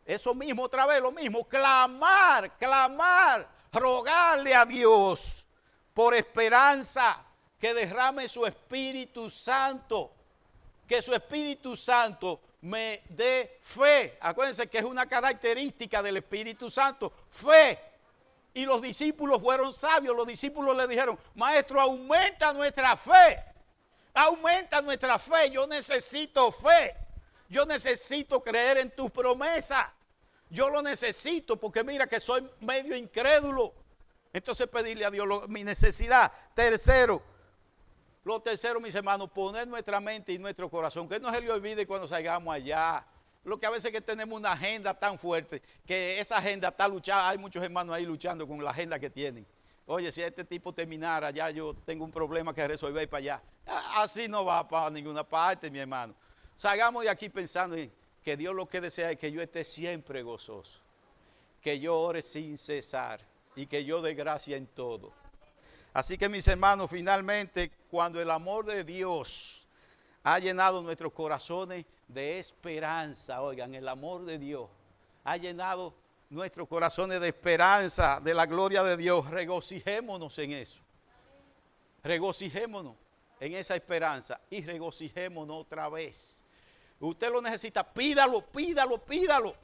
[0.05, 5.45] eso mismo, otra vez lo mismo, clamar, clamar, rogarle a Dios
[5.93, 7.23] por esperanza
[7.59, 10.11] que derrame su Espíritu Santo,
[10.89, 14.17] que su Espíritu Santo me dé fe.
[14.19, 17.79] Acuérdense que es una característica del Espíritu Santo, fe.
[18.55, 23.43] Y los discípulos fueron sabios, los discípulos le dijeron, maestro, aumenta nuestra fe.
[24.15, 25.51] Aumenta nuestra fe.
[25.51, 26.95] Yo necesito fe.
[27.47, 29.85] Yo necesito creer en tus promesas.
[30.49, 33.75] Yo lo necesito porque mira que soy medio incrédulo.
[34.33, 36.31] Entonces pedirle a Dios mi necesidad.
[36.55, 37.21] Tercero,
[38.23, 41.07] lo tercero, mis hermanos, poner nuestra mente y nuestro corazón.
[41.07, 43.05] Que no se le olvide cuando salgamos allá.
[43.43, 47.29] Lo que a veces que tenemos una agenda tan fuerte, que esa agenda está luchada.
[47.29, 49.45] Hay muchos hermanos ahí luchando con la agenda que tienen.
[49.85, 53.41] Oye, si este tipo terminara, ya yo tengo un problema que resolver para allá.
[53.95, 56.13] Así no va para ninguna parte, mi hermano.
[56.55, 57.91] Salgamos de aquí pensando en
[58.21, 60.79] que Dios lo que desea es que yo esté siempre gozoso,
[61.61, 63.21] que yo ore sin cesar
[63.55, 65.11] y que yo dé gracia en todo.
[65.93, 69.67] Así que mis hermanos, finalmente, cuando el amor de Dios
[70.23, 74.69] ha llenado nuestros corazones de esperanza, oigan, el amor de Dios
[75.23, 75.93] ha llenado
[76.29, 79.29] nuestros corazones de esperanza, de la gloria de Dios.
[79.29, 80.81] Regocijémonos en eso.
[82.03, 82.95] Regocijémonos
[83.39, 86.45] en esa esperanza y regocijémonos otra vez.
[86.99, 89.55] Usted lo necesita, pídalo, pídalo, pídalo.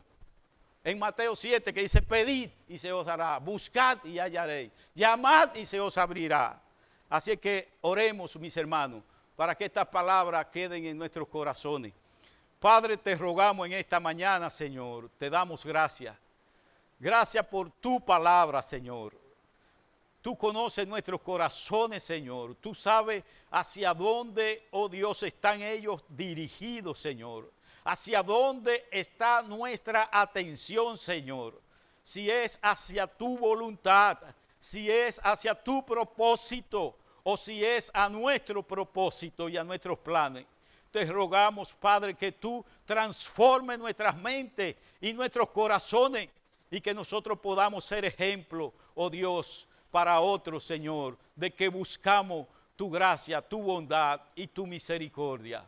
[0.85, 5.65] En Mateo 7 que dice, pedid y se os dará, buscad y hallaréis, llamad y
[5.65, 6.61] se os abrirá.
[7.09, 9.03] Así que oremos, mis hermanos,
[9.35, 11.91] para que estas palabras queden en nuestros corazones.
[12.59, 16.15] Padre, te rogamos en esta mañana, Señor, te damos gracias
[16.99, 19.13] Gracias por tu palabra, Señor.
[20.21, 22.55] Tú conoces nuestros corazones, Señor.
[22.55, 27.51] Tú sabes hacia dónde, oh Dios, están ellos dirigidos, Señor.
[27.85, 31.61] Hacia dónde está nuestra atención, Señor.
[32.01, 34.17] Si es hacia tu voluntad,
[34.59, 40.45] si es hacia tu propósito o si es a nuestro propósito y a nuestros planes.
[40.89, 46.29] Te rogamos, Padre, que tú transformes nuestras mentes y nuestros corazones
[46.71, 52.89] y que nosotros podamos ser ejemplo, oh Dios, para otros, Señor, de que buscamos tu
[52.89, 55.67] gracia, tu bondad y tu misericordia.